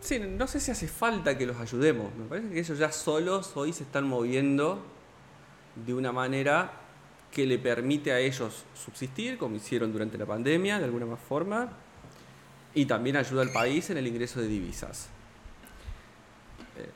Sí, 0.02 0.20
no 0.20 0.48
sé 0.48 0.60
si 0.60 0.70
hace 0.70 0.88
falta 0.88 1.38
que 1.38 1.46
los 1.46 1.58
ayudemos. 1.58 2.14
Me 2.16 2.26
parece 2.26 2.50
que 2.50 2.60
ellos 2.60 2.78
ya 2.78 2.92
solos 2.92 3.54
hoy 3.56 3.72
se 3.72 3.84
están 3.84 4.06
moviendo 4.06 4.86
de 5.86 5.94
una 5.94 6.12
manera 6.12 6.72
que 7.32 7.46
le 7.46 7.58
permite 7.58 8.12
a 8.12 8.20
ellos 8.20 8.66
subsistir, 8.76 9.38
como 9.38 9.56
hicieron 9.56 9.92
durante 9.94 10.18
la 10.18 10.26
pandemia, 10.26 10.78
de 10.80 10.86
alguna 10.86 11.06
más 11.06 11.20
forma, 11.20 11.70
y 12.74 12.86
también 12.86 13.16
ayuda 13.16 13.42
al 13.42 13.52
país 13.52 13.90
en 13.90 13.98
el 13.98 14.08
ingreso 14.08 14.42
de 14.42 14.48
divisas. 14.48 15.08
Eh, 16.78 16.90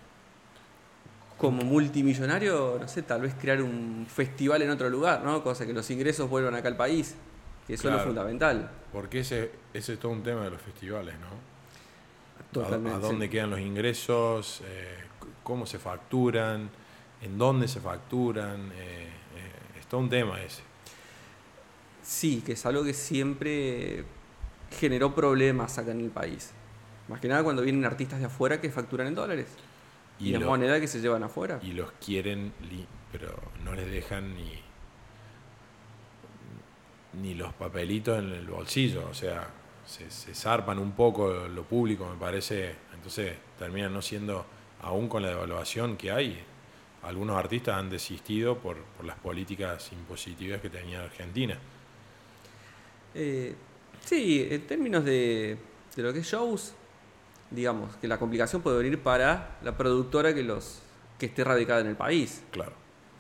Como 1.38 1.64
multimillonario, 1.64 2.78
no 2.80 2.88
sé, 2.88 3.04
tal 3.04 3.22
vez 3.22 3.34
crear 3.40 3.62
un 3.62 4.06
festival 4.10 4.62
en 4.62 4.70
otro 4.70 4.90
lugar, 4.90 5.24
¿no? 5.24 5.44
Cosa 5.44 5.66
que 5.66 5.74
los 5.74 5.90
ingresos 5.92 6.30
vuelvan 6.30 6.56
acá 6.56 6.68
al 6.68 6.78
país, 6.78 7.16
que 7.68 7.74
eso 7.76 7.88
es 7.90 7.94
lo 7.96 8.00
fundamental. 8.02 8.70
Porque 8.92 9.20
ese, 9.22 9.52
ese 9.74 9.94
es 9.94 10.00
todo 10.00 10.12
un 10.12 10.24
tema 10.24 10.44
de 10.44 10.52
los 10.52 10.62
festivales, 10.62 11.16
¿no? 11.20 11.28
¿A- 11.28 12.52
Totalmente, 12.52 12.98
¿A, 12.98 13.00
dónde 13.00 13.26
sí. 13.28 13.32
quedan 13.32 13.50
los 13.52 13.60
ingresos? 13.60 14.62
eh, 14.66 14.98
¿Cómo 15.44 15.66
se 15.66 15.80
facturan? 15.80 16.70
¿En 17.22 17.38
dónde 17.38 17.68
se 17.68 17.80
facturan? 17.80 18.72
eh, 18.76 19.08
eh, 19.36 19.80
es 19.80 19.86
todo 19.88 20.02
un 20.02 20.10
tema 20.10 20.42
ese. 20.42 20.62
Sí, 22.04 22.42
que 22.46 22.54
es 22.54 22.66
algo 22.66 22.84
que 22.84 22.94
siempre 22.94 24.04
generó 24.80 25.14
problemas 25.14 25.78
acá 25.78 25.92
en 25.92 26.02
el 26.02 26.10
país. 26.10 26.52
Más 27.08 27.20
que 27.20 27.28
nada 27.28 27.44
cuando 27.44 27.62
vienen 27.62 27.86
artistas 27.86 28.20
de 28.20 28.26
afuera 28.26 28.60
que 28.60 28.70
facturan 28.72 29.08
en 29.08 29.16
dólares. 29.16 29.48
Y, 30.20 30.30
Y 30.30 30.36
es 30.36 30.42
moneda 30.42 30.80
que 30.80 30.88
se 30.88 31.00
llevan 31.00 31.24
afuera. 31.24 31.60
y 31.64 31.74
los 31.74 31.92
quieren, 31.94 32.54
pero 33.12 33.36
no 33.64 33.74
les 33.76 33.90
dejan 33.92 34.36
ni, 34.36 34.61
ni 37.14 37.34
los 37.34 37.54
papelitos 37.54 38.20
en 38.20 38.32
el 38.32 38.46
bolsillo. 38.46 39.08
O 39.10 39.14
sea, 39.14 39.48
se, 39.86 40.10
se 40.10 40.34
zarpan 40.34 40.80
un 40.80 40.92
poco 40.94 41.32
lo 41.48 41.64
público, 41.64 42.08
me 42.08 42.18
parece, 42.18 42.70
en 42.70 43.02
Entonces 43.02 43.36
termina 43.58 43.90
no 43.90 44.00
siendo, 44.00 44.46
aún 44.84 45.10
con 45.10 45.24
la 45.24 45.30
devaluación 45.30 45.98
que 45.98 46.12
hay, 46.12 46.40
algunos 47.02 47.36
artistas 47.36 47.76
han 47.76 47.90
desistido 47.90 48.60
por, 48.60 48.78
por 48.78 49.08
las 49.08 49.18
políticas 49.18 49.92
impositivas 49.92 50.62
que 50.62 50.70
tenía 50.70 51.04
Argentina. 51.04 51.58
Eh, 53.16 53.56
sí, 54.06 54.48
en 54.52 54.68
términos 54.68 55.04
de, 55.04 55.58
de 55.96 56.04
lo 56.04 56.14
que 56.14 56.20
es 56.20 56.28
shows, 56.28 56.76
digamos 57.50 57.96
que 57.96 58.08
la 58.08 58.20
complicación 58.20 58.62
puede 58.62 58.78
venir 58.78 59.00
para 59.00 59.58
la 59.64 59.76
productora 59.76 60.32
que 60.36 60.44
los 60.44 60.84
que 61.18 61.26
esté 61.26 61.44
radicada 61.44 61.82
en 61.82 61.88
el 61.88 61.96
país. 61.96 62.44
Claro. 62.52 62.74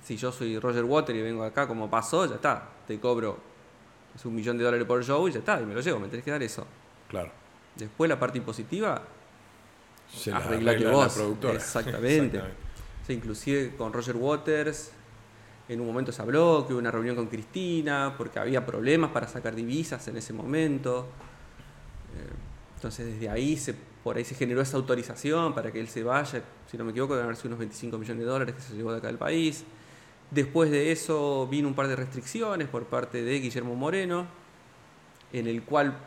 Si 0.03 0.15
yo 0.15 0.31
soy 0.31 0.59
Roger 0.59 0.83
Water 0.83 1.15
y 1.15 1.23
vengo 1.23 1.43
acá 1.43 1.67
como 1.67 1.89
pasó, 1.89 2.27
ya 2.27 2.35
está, 2.35 2.69
te 2.85 2.99
cobro 2.99 3.39
es 4.15 4.25
un 4.25 4.35
millón 4.35 4.57
de 4.57 4.63
dólares 4.63 4.85
por 4.85 5.03
show 5.03 5.27
y 5.27 5.31
ya 5.31 5.39
está, 5.39 5.61
y 5.61 5.65
me 5.65 5.73
lo 5.73 5.81
llevo, 5.81 5.99
me 5.99 6.07
tenés 6.07 6.23
que 6.25 6.31
dar 6.31 6.43
eso. 6.43 6.65
Claro. 7.07 7.31
Después 7.75 8.09
la 8.09 8.19
parte 8.19 8.37
impositiva, 8.37 9.01
Se 10.13 10.31
la 10.31 10.37
arregla 10.37 10.77
que 10.77 10.87
vos. 10.87 11.07
la 11.07 11.13
productora. 11.13 11.53
Exactamente. 11.55 12.25
Exactamente. 12.37 12.61
O 13.01 13.05
sea, 13.05 13.15
inclusive 13.15 13.75
con 13.77 13.93
Roger 13.93 14.15
Waters, 14.15 14.91
en 15.69 15.79
un 15.79 15.87
momento 15.87 16.11
se 16.11 16.21
habló 16.21 16.65
que 16.67 16.73
hubo 16.73 16.79
una 16.79 16.91
reunión 16.91 17.15
con 17.15 17.27
Cristina, 17.27 18.13
porque 18.17 18.39
había 18.39 18.65
problemas 18.65 19.11
para 19.11 19.27
sacar 19.27 19.55
divisas 19.55 20.05
en 20.09 20.17
ese 20.17 20.33
momento. 20.33 21.07
Eh, 22.17 22.29
Entonces 22.75 23.05
desde 23.13 23.29
ahí 23.29 23.55
se, 23.57 23.73
por 24.03 24.17
ahí 24.17 24.25
se 24.25 24.35
generó 24.35 24.61
esa 24.61 24.75
autorización 24.77 25.53
para 25.55 25.71
que 25.71 25.79
él 25.79 25.87
se 25.87 26.03
vaya, 26.03 26.41
si 26.69 26.77
no 26.77 26.83
me 26.83 26.91
equivoco, 26.91 27.13
deben 27.13 27.25
haber 27.25 27.37
sido 27.37 27.49
unos 27.49 27.59
25 27.59 27.97
millones 27.97 28.25
de 28.25 28.29
dólares 28.29 28.55
que 28.55 28.61
se 28.61 28.75
llevó 28.75 28.91
de 28.91 28.97
acá 28.97 29.07
del 29.07 29.17
país. 29.17 29.63
Después 30.31 30.71
de 30.71 30.91
eso 30.91 31.45
vino 31.47 31.67
un 31.67 31.73
par 31.73 31.87
de 31.87 31.95
restricciones 31.95 32.67
por 32.69 32.85
parte 32.85 33.21
de 33.21 33.39
Guillermo 33.39 33.75
Moreno, 33.75 34.25
en 35.33 35.47
el 35.47 35.63
cual 35.63 35.97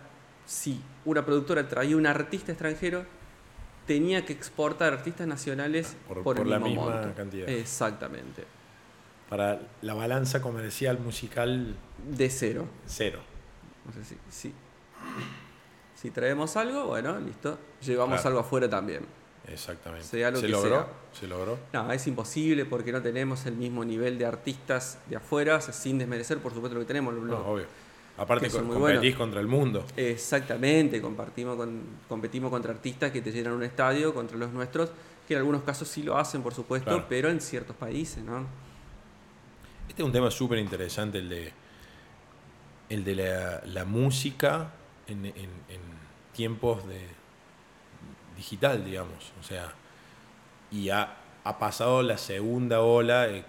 si 0.46 0.80
una 1.04 1.24
productora 1.24 1.68
traía 1.68 1.96
un 1.96 2.06
artista 2.06 2.52
extranjero, 2.52 3.04
tenía 3.86 4.24
que 4.24 4.32
exportar 4.32 4.94
artistas 4.94 5.26
nacionales 5.26 5.94
Por- 6.08 6.22
por, 6.22 6.36
por 6.36 6.46
el 6.46 6.50
la 6.50 6.58
mismo 6.58 6.86
misma 6.86 7.00
monto. 7.02 7.14
cantidad. 7.16 7.48
Exactamente. 7.48 8.44
Para 9.28 9.60
la 9.82 9.94
balanza 9.94 10.40
comercial 10.40 10.98
musical, 11.00 11.74
De 12.08 12.30
cero. 12.30 12.66
cero. 12.86 13.20
No 13.86 13.92
sé 13.92 14.04
si, 14.04 14.16
si, 14.30 14.54
si 15.94 16.10
traemos 16.10 16.56
algo, 16.56 16.86
bueno, 16.86 17.18
listo. 17.20 17.58
Llevamos 17.82 18.20
Claro. 18.22 18.28
algo 18.28 18.40
afuera 18.40 18.70
también. 18.70 19.04
Exactamente. 19.48 20.06
Sea 20.06 20.30
lo 20.30 20.38
¿Se 20.38 20.46
que 20.46 20.52
logró? 20.52 20.70
sea. 20.70 20.86
¿Se 21.20 21.26
logró? 21.28 21.58
No, 21.72 21.92
es 21.92 22.06
imposible 22.06 22.64
porque 22.64 22.92
no 22.92 23.02
tenemos 23.02 23.44
el 23.46 23.54
mismo 23.56 23.84
nivel 23.84 24.18
de 24.18 24.26
artistas 24.26 24.98
de 25.08 25.16
afuera, 25.16 25.60
sin 25.60 25.98
desmerecer, 25.98 26.38
por 26.38 26.52
supuesto, 26.54 26.74
lo 26.74 26.80
que 26.80 26.86
tenemos. 26.86 27.12
lo- 27.14 27.20
No, 27.22 27.38
obvio. 27.38 27.66
Aparte, 28.16 28.46
que 28.46 28.50
son 28.50 28.60
co- 28.62 28.66
muy 28.66 28.74
competís 28.76 29.00
buenos. 29.00 29.18
contra 29.18 29.40
el 29.40 29.46
mundo. 29.48 29.84
Exactamente, 29.96 31.00
compartimos 31.02 31.56
con, 31.56 31.82
competimos 32.08 32.50
contra 32.50 32.72
artistas 32.72 33.10
que 33.10 33.20
te 33.20 33.32
llenan 33.32 33.52
un 33.54 33.64
estadio, 33.64 34.14
contra 34.14 34.36
los 34.38 34.50
nuestros, 34.52 34.90
que 35.26 35.34
en 35.34 35.38
algunos 35.38 35.62
casos 35.62 35.88
sí 35.88 36.02
lo 36.02 36.16
hacen, 36.16 36.42
por 36.42 36.54
supuesto, 36.54 36.90
Claro. 36.90 37.06
pero 37.08 37.28
en 37.28 37.40
ciertos 37.40 37.74
países, 37.76 38.22
¿no? 38.22 38.46
Este 39.88 40.00
es 40.02 40.06
un 40.06 40.12
tema 40.12 40.30
súper 40.30 40.58
interesante, 40.58 41.18
el 41.18 41.28
de, 41.28 41.52
el 42.88 43.04
de 43.04 43.14
la, 43.16 43.62
la 43.66 43.84
música 43.84 44.70
en, 45.08 45.26
en- 45.26 45.34
en 45.36 45.80
tiempos 46.32 46.86
de 46.86 47.06
digital, 48.36 48.84
digamos. 48.84 49.32
O 49.40 49.42
sea, 49.42 49.72
y 50.70 50.90
ha, 50.90 51.14
ha 51.44 51.58
pasado 51.58 52.02
la 52.02 52.18
segunda 52.18 52.80
ola. 52.80 53.28
eh, 53.28 53.44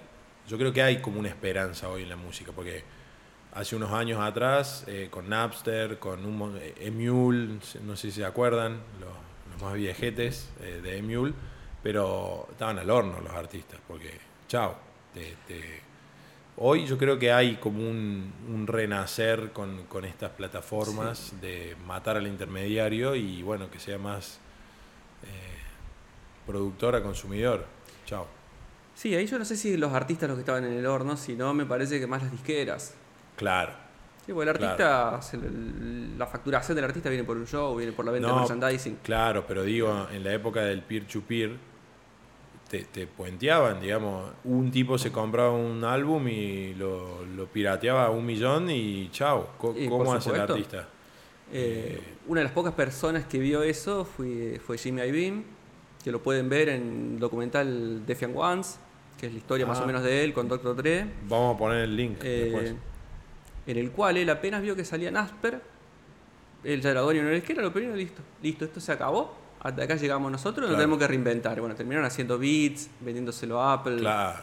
yo 0.48 0.58
creo 0.58 0.72
que 0.72 0.84
hay 0.84 1.02
como 1.02 1.20
una 1.20 1.30
esperanza 1.30 1.90
hoy 1.90 2.04
en 2.04 2.10
la 2.10 2.16
música, 2.16 2.52
porque 2.56 2.84
hace 3.54 3.76
unos 3.76 3.92
años 3.92 4.20
atrás, 4.22 4.84
eh, 4.88 5.08
con 5.10 5.28
Napster, 5.30 5.98
con 5.98 6.24
un, 6.26 6.58
eh, 6.62 6.76
Emule, 6.82 7.60
no 7.84 7.96
sé 7.96 8.12
si 8.12 8.18
se 8.18 8.26
acuerdan, 8.26 8.74
los, 9.00 9.10
los 9.54 9.62
más 9.62 9.74
viejetes 9.74 10.50
eh, 10.62 10.82
de 10.84 10.98
Emule, 10.98 11.34
pero 11.82 12.48
estaban 12.52 12.78
al 12.80 12.90
horno 12.90 13.20
los 13.22 13.34
artistas, 13.34 13.80
porque, 13.88 14.20
chao, 14.48 14.76
te- 15.14 15.36
te- 15.48 15.82
Hoy 16.58 16.86
yo 16.86 16.98
creo 16.98 17.20
que 17.20 17.34
hay 17.34 17.56
como 17.58 17.80
un, 17.80 18.32
un 18.48 18.66
renacer 18.66 19.52
con, 19.52 19.84
con 19.88 20.06
estas 20.06 20.32
plataformas 20.32 21.34
de 21.42 21.76
matar 21.86 22.16
al 22.16 22.28
intermediario 22.28 23.14
y 23.14 23.42
bueno, 23.42 23.70
que 23.70 23.78
sea 23.78 23.98
más 23.98 24.40
productor 26.46 26.96
a 26.96 27.04
consumidor. 27.04 27.66
Chao. 28.06 28.28
Sí, 28.94 29.14
ahí 29.14 29.26
yo 29.26 29.38
no 29.38 29.46
sé 29.46 29.58
si 29.58 29.76
los 29.76 29.94
artistas 29.94 30.30
los 30.30 30.38
que 30.38 30.42
estaban 30.42 30.64
en 30.64 30.74
el 30.74 30.86
horno, 30.86 31.18
sino 31.18 31.54
me 31.54 31.66
parece 31.66 32.00
que 32.00 32.08
más 32.08 32.22
las 32.22 32.32
disqueras. 32.32 32.94
Claro. 33.36 33.74
Sí, 34.26 34.34
porque 34.34 34.50
el 34.50 34.56
artista, 34.56 35.20
la 36.18 36.26
facturación 36.26 36.76
del 36.76 36.86
artista 36.86 37.10
viene 37.10 37.24
por 37.24 37.38
un 37.38 37.46
show, 37.46 37.76
viene 37.76 37.92
por 37.92 38.06
la 38.06 38.12
venta 38.12 38.28
No, 38.28 38.36
de 38.36 38.40
merchandising. 38.42 39.00
Claro, 39.04 39.46
pero 39.48 39.64
digo, 39.64 40.08
en 40.12 40.24
la 40.24 40.34
época 40.34 40.62
del 40.62 40.82
peer-to-peer, 40.82 41.58
te, 42.70 42.86
te 42.86 43.06
puenteaban, 43.06 43.80
digamos. 43.80 44.32
Un 44.46 44.72
tipo 44.72 44.98
se 44.98 45.12
compraba 45.12 45.52
un 45.52 45.84
álbum 45.84 46.28
y 46.28 46.74
lo, 46.74 47.24
lo 47.26 47.46
pirateaba 47.46 48.06
a 48.06 48.10
un 48.10 48.26
millón 48.26 48.70
y 48.72 49.10
chao. 49.12 49.50
Y, 49.76 49.88
¿Cómo 49.88 50.06
por 50.06 50.18
hace 50.18 50.32
el 50.32 50.42
artista? 50.42 50.88
Eh, 51.52 52.02
una 52.28 52.40
de 52.42 52.46
las 52.46 52.54
pocas 52.54 52.74
personas 52.74 53.26
que 53.26 53.38
vio 53.40 53.62
eso 53.64 54.04
fue, 54.06 54.60
fue 54.66 54.78
Jimmy 54.78 55.02
Iovine, 55.04 55.44
que 56.04 56.12
lo 56.12 56.22
pueden 56.22 56.50
ver 56.50 56.70
en 56.70 57.12
el 57.14 57.20
documental 57.20 58.06
Defiant 58.06 58.36
Ones, 58.36 58.80
que 59.20 59.28
es 59.28 59.32
la 59.32 59.38
historia 59.38 59.66
más 59.66 59.80
Ah. 59.80 59.84
o 59.84 59.88
menos 59.88 60.04
de 60.04 60.24
él 60.24 60.34
con 60.34 60.48
Dr. 60.48 60.76
Dre. 60.76 61.06
Vamos 61.30 61.56
a 61.56 61.58
poner 61.58 61.78
el 61.84 61.96
link 61.96 62.18
Eh, 62.24 62.50
después. 62.52 62.76
en 63.68 63.78
el 63.78 63.92
cual 63.92 64.18
él 64.18 64.30
apenas 64.30 64.62
vio 64.62 64.76
que 64.76 64.84
salía 64.86 65.12
Nasper, 65.12 65.62
él 66.64 66.82
ya 66.82 66.92
era 66.92 67.02
dueño 67.02 67.22
de 67.22 67.28
una 67.28 67.36
disquera, 67.36 67.62
lo 67.62 67.72
primero, 67.72 67.96
listo, 67.96 68.22
listo, 68.42 68.66
esto 68.66 68.80
se 68.80 68.92
acabó, 68.92 69.36
hasta 69.62 69.84
acá 69.84 69.96
llegamos 69.96 70.32
nosotros, 70.32 70.62
nos 70.62 70.70
Claro. 70.70 70.82
tenemos 70.82 71.00
que 71.00 71.08
reinventar. 71.08 71.60
Bueno, 71.60 71.76
terminaron 71.76 72.06
haciendo 72.06 72.38
beats, 72.40 72.90
vendiéndoselo 73.02 73.62
a 73.62 73.74
Apple. 73.74 73.98
Claro. 73.98 74.40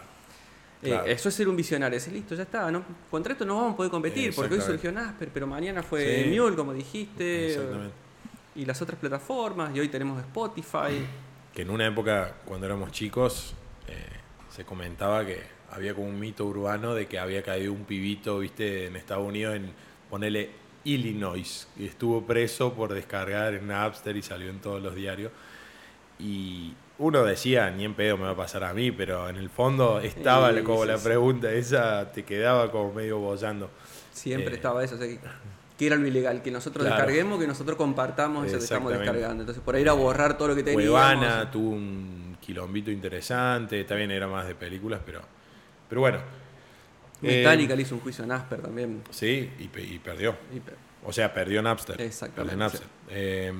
Eh, 0.83 1.01
eso 1.07 1.29
es 1.29 1.35
ser 1.35 1.49
un 1.49 1.55
visionario, 1.57 1.97
es 1.97 2.09
listo, 2.09 2.35
ya 2.35 2.43
está, 2.43 2.71
¿no? 2.71 2.85
contra 3.11 3.33
esto 3.33 3.45
no 3.45 3.55
vamos 3.57 3.75
a 3.75 3.77
poder 3.77 3.91
competir, 3.91 4.35
porque 4.35 4.55
hoy 4.55 4.61
surgió 4.61 4.91
Nasper, 4.91 5.29
pero 5.33 5.47
mañana 5.47 5.83
fue 5.83 6.25
Sí. 6.25 6.31
Mule, 6.39 6.57
como 6.57 6.73
dijiste, 6.73 7.53
Exactamente. 7.53 7.95
y 8.57 8.65
las 8.65 8.83
otras 8.83 8.99
plataformas, 8.99 9.75
y 9.77 9.81
hoy 9.81 9.89
tenemos 9.89 10.19
Spotify. 10.21 11.07
Que 11.55 11.63
en 11.63 11.71
una 11.71 11.87
época, 11.87 12.35
cuando 12.45 12.67
éramos 12.67 12.91
chicos, 12.91 13.55
eh, 13.87 13.95
se 14.51 14.65
comentaba 14.65 15.25
que 15.25 15.41
había 15.71 15.95
como 15.95 16.09
un 16.09 16.19
mito 16.19 16.45
urbano 16.47 16.95
de 16.95 17.07
que 17.07 17.19
había 17.19 17.43
caído 17.43 17.73
un 17.73 17.85
pibito, 17.85 18.41
viste, 18.41 18.87
en 18.87 18.97
Estados 18.97 19.27
Unidos, 19.27 19.55
en 19.55 19.73
ponerle 20.11 20.51
Illinois, 20.85 21.69
y 21.79 21.87
estuvo 21.87 22.27
preso 22.27 22.75
por 22.75 22.93
descargar 22.93 23.55
en 23.55 23.69
Napster 23.69 24.17
y 24.17 24.23
salió 24.23 24.51
en 24.51 24.61
todos 24.61 24.83
los 24.83 24.95
diarios. 24.97 25.31
Y 26.19 26.75
uno 26.99 27.25
decía, 27.25 27.71
ni 27.71 27.85
en 27.85 27.95
pedo 27.95 28.17
me 28.17 28.25
va 28.25 28.31
a 28.31 28.37
pasar 28.37 28.65
a 28.65 28.73
mí, 28.75 28.93
pero 28.93 29.29
en 29.29 29.37
el 29.37 29.51
fondo 29.51 29.99
estaba 30.01 30.53
Sí, 30.53 30.61
como 30.63 30.83
sí, 30.83 30.89
la 30.89 30.99
sí. 30.99 31.05
pregunta 31.05 31.51
esa, 31.53 32.13
te 32.13 32.25
quedaba 32.25 32.71
como 32.71 32.93
medio 32.93 33.19
bollando. 33.19 33.71
Siempre 34.13 34.53
Eh. 34.53 34.57
estaba 34.57 34.85
eso, 34.85 34.95
o 34.95 34.99
sea, 34.99 35.07
que, 35.09 35.19
que 35.79 35.87
era 35.87 35.97
lo 35.97 36.07
ilegal, 36.07 36.43
que 36.43 36.51
nosotros 36.51 36.87
Claro. 36.87 36.97
descarguemos, 37.03 37.41
que 37.41 37.47
nosotros 37.47 37.77
compartamos 37.77 38.47
eso 38.47 38.59
que 38.59 38.65
estamos 38.65 38.93
descargando. 38.93 39.43
Entonces, 39.43 39.63
por 39.65 39.75
ahí 39.75 39.83
era 39.83 39.95
borrar 39.95 40.37
todo 40.37 40.49
lo 40.49 40.55
que 40.55 40.63
teníamos. 40.63 40.91
Cuevana 40.91 41.51
tuvo 41.51 41.71
un 41.71 42.37
quilombito 42.41 42.91
interesante, 42.91 43.85
bien, 43.97 44.11
era 44.11 44.29
más 44.29 44.47
de 44.47 44.55
películas, 44.55 45.01
pero, 45.05 45.23
pero 45.89 46.01
bueno. 46.03 46.19
Metallica 47.21 47.73
Eh, 47.75 47.77
le 47.77 47.83
hizo 47.83 47.95
un 47.95 48.01
juicio 48.01 48.25
a 48.25 48.27
Nasper 48.27 48.61
también. 48.61 49.03
Sí, 49.11 49.51
y, 49.61 49.69
pe- 49.69 49.83
y 49.83 49.99
perdió. 50.01 50.37
Y 50.55 50.61
O 51.07 51.13
sea, 51.13 51.33
perdió 51.33 51.63
Napster. 51.63 52.01
Exactamente, 52.01 52.51
Perdió 52.51 52.59
Napster. 52.59 52.87
Eh, 53.11 53.53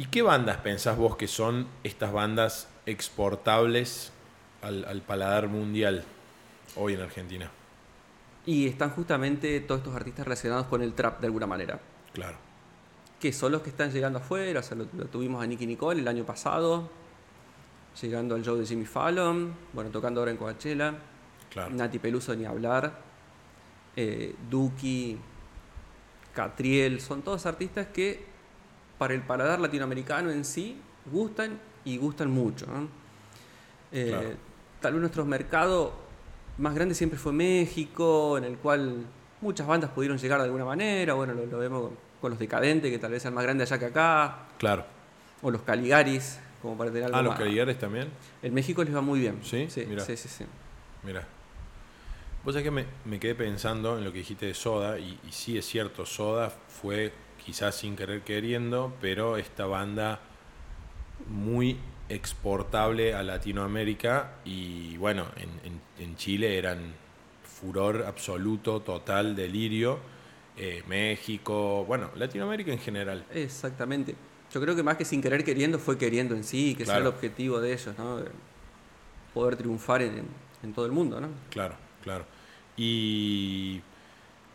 ¿Y 0.00 0.06
qué 0.06 0.22
bandas 0.22 0.58
pensás 0.58 0.96
vos 0.96 1.16
que 1.16 1.26
son 1.26 1.66
estas 1.82 2.12
bandas 2.12 2.68
exportables 2.86 4.12
al, 4.62 4.84
al 4.84 5.02
paladar 5.02 5.48
mundial 5.48 6.04
hoy 6.76 6.94
en 6.94 7.00
Argentina? 7.00 7.50
Y 8.46 8.68
están 8.68 8.90
justamente 8.90 9.58
todos 9.58 9.80
estos 9.80 9.96
artistas 9.96 10.24
relacionados 10.24 10.68
con 10.68 10.82
el 10.82 10.94
trap 10.94 11.20
de 11.20 11.26
alguna 11.26 11.48
manera. 11.48 11.80
Claro. 12.12 12.36
Que 13.18 13.32
son 13.32 13.50
los 13.50 13.62
que 13.62 13.70
están 13.70 13.90
llegando 13.90 14.20
afuera. 14.20 14.60
O 14.60 14.62
sea, 14.62 14.76
lo, 14.76 14.86
lo 14.96 15.06
tuvimos 15.06 15.42
a 15.42 15.46
Nicky 15.48 15.66
Nicole 15.66 16.00
el 16.00 16.06
año 16.06 16.24
pasado. 16.24 16.88
Llegando 18.00 18.36
al 18.36 18.44
show 18.44 18.56
de 18.56 18.64
Jimmy 18.64 18.86
Fallon. 18.86 19.52
Bueno, 19.72 19.90
tocando 19.90 20.20
ahora 20.20 20.30
en 20.30 20.36
Coachella. 20.36 20.94
Claro. 21.50 21.74
Nati 21.74 21.98
Peluso 21.98 22.36
ni 22.36 22.44
hablar. 22.44 23.02
Eh, 23.96 24.36
Duki. 24.48 25.18
Catriel. 26.32 27.00
Son 27.00 27.22
todos 27.22 27.46
artistas 27.46 27.88
que 27.88 28.27
para 28.98 29.14
el 29.14 29.22
paladar 29.22 29.60
latinoamericano 29.60 30.30
en 30.30 30.44
sí 30.44 30.80
gustan 31.10 31.58
y 31.84 31.96
gustan 31.98 32.30
mucho. 32.30 32.66
¿no? 32.66 32.88
Eh, 33.92 34.08
Claro. 34.08 34.30
Tal 34.80 34.92
vez 34.92 35.00
nuestro 35.00 35.24
mercado 35.24 35.92
más 36.58 36.74
grande 36.74 36.94
siempre 36.94 37.18
fue 37.18 37.32
México, 37.32 38.38
en 38.38 38.44
el 38.44 38.56
cual 38.58 39.04
muchas 39.40 39.66
bandas 39.66 39.90
pudieron 39.90 40.18
llegar 40.18 40.38
de 40.38 40.44
alguna 40.44 40.64
manera. 40.64 41.14
Bueno, 41.14 41.34
lo, 41.34 41.46
lo 41.46 41.58
vemos 41.58 41.82
con, 41.82 41.96
con 42.20 42.30
los 42.30 42.38
Decadentes, 42.38 42.90
que 42.90 42.98
tal 42.98 43.10
vez 43.12 43.22
sean 43.22 43.34
más 43.34 43.42
grandes 43.44 43.70
allá 43.72 43.78
que 43.80 43.86
acá. 43.86 44.38
Claro. 44.58 44.84
O 45.42 45.50
los 45.50 45.62
Caligaris, 45.62 46.38
como 46.62 46.76
para 46.76 46.90
tener 46.90 47.06
algo 47.06 47.16
Ah, 47.16 47.22
los 47.22 47.30
más. 47.30 47.38
Caligares 47.40 47.76
también. 47.78 48.08
En 48.42 48.54
México 48.54 48.84
les 48.84 48.94
va 48.94 49.00
muy 49.00 49.18
bien. 49.20 49.40
¿Sí? 49.42 49.66
Sí, 49.68 49.84
Mirá. 49.88 50.04
sí, 50.04 50.16
sí, 50.16 50.28
sí. 50.28 50.44
Mira. 51.02 51.26
Vos 52.44 52.54
sabés 52.54 52.64
que 52.64 52.70
me, 52.70 52.86
me 53.04 53.18
quedé 53.18 53.34
pensando 53.34 53.98
en 53.98 54.04
lo 54.04 54.12
que 54.12 54.18
dijiste 54.18 54.46
de 54.46 54.54
Soda, 54.54 54.98
y, 54.98 55.18
y 55.28 55.32
sí 55.32 55.58
es 55.58 55.66
cierto, 55.66 56.06
Soda 56.06 56.50
fue 56.50 57.12
quizás 57.48 57.76
sin 57.76 57.96
querer 57.96 58.20
queriendo, 58.20 58.92
pero 59.00 59.38
esta 59.38 59.64
banda 59.64 60.20
muy 61.30 61.78
exportable 62.10 63.14
a 63.14 63.22
Latinoamérica 63.22 64.32
y 64.44 64.98
bueno, 64.98 65.24
en, 65.36 65.48
en- 65.72 65.80
en 66.04 66.16
Chile 66.16 66.58
eran 66.58 66.92
furor 67.42 68.04
absoluto, 68.06 68.80
total, 68.80 69.34
delirio. 69.34 69.98
Eh, 70.58 70.82
México, 70.88 71.86
bueno, 71.86 72.10
Latinoamérica 72.16 72.70
en 72.70 72.80
general. 72.80 73.24
Exactamente. 73.32 74.14
Yo 74.52 74.60
creo 74.60 74.76
que 74.76 74.82
más 74.82 74.98
que 74.98 75.06
sin 75.06 75.22
querer 75.22 75.42
queriendo 75.42 75.78
fue 75.78 75.96
queriendo 75.96 76.34
en 76.34 76.44
sí, 76.44 76.74
que 76.76 76.84
sea 76.84 76.96
el 76.96 77.02
Claro. 77.04 77.16
objetivo 77.16 77.60
de 77.60 77.72
ellos, 77.72 77.96
¿no? 77.96 78.18
De 78.18 78.30
Poder 79.32 79.56
triunfar 79.56 80.02
en, 80.02 80.26
en 80.62 80.72
todo 80.74 80.84
el 80.84 80.92
mundo, 80.92 81.18
¿no? 81.18 81.28
Claro, 81.48 81.76
claro. 82.02 82.26
Y. 82.76 83.80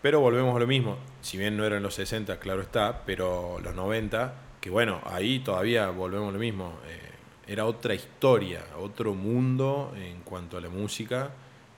Pero 0.04 0.20
volvemos 0.20 0.56
a 0.56 0.60
lo 0.60 0.68
mismo. 0.68 0.98
Si 1.22 1.38
bien 1.38 1.58
no 1.58 1.66
eran 1.66 1.82
los 1.82 1.96
60, 1.96 2.38
claro 2.40 2.62
está, 2.62 3.04
pero 3.06 3.60
los 3.64 3.74
90, 3.74 4.36
que 4.62 4.70
bueno, 4.70 5.02
ahí 5.06 5.40
todavía 5.40 5.90
volvemos 5.90 6.30
a 6.30 6.34
lo 6.34 6.40
mismo. 6.40 6.78
eh, 6.88 7.00
era 7.48 7.66
otra 7.66 7.94
historia, 7.94 8.64
otro 8.80 9.14
mundo 9.16 9.94
en 9.98 10.22
cuanto 10.22 10.58
a 10.58 10.62
la 10.62 10.70
música 10.70 11.32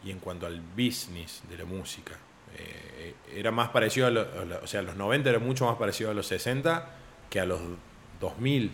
y 0.04 0.12
en 0.12 0.20
cuanto 0.20 0.46
al 0.46 0.60
business 0.60 1.42
de 1.50 1.58
la 1.58 1.66
música. 1.66 2.14
Eh, 2.58 3.14
era 3.34 3.50
más 3.52 3.70
parecido 3.70 4.08
a, 4.08 4.12
lo- 4.12 4.22
a 4.22 4.46
lo- 4.46 4.64
O 4.64 4.68
sea, 4.68 4.82
los 4.84 4.96
90 4.96 5.30
era 5.30 5.40
mucho 5.40 5.66
más 5.66 5.76
parecido 5.78 6.12
a 6.12 6.14
los 6.14 6.28
60 6.28 6.90
que 7.30 7.40
a 7.40 7.46
los 7.46 7.60
2000. 8.20 8.72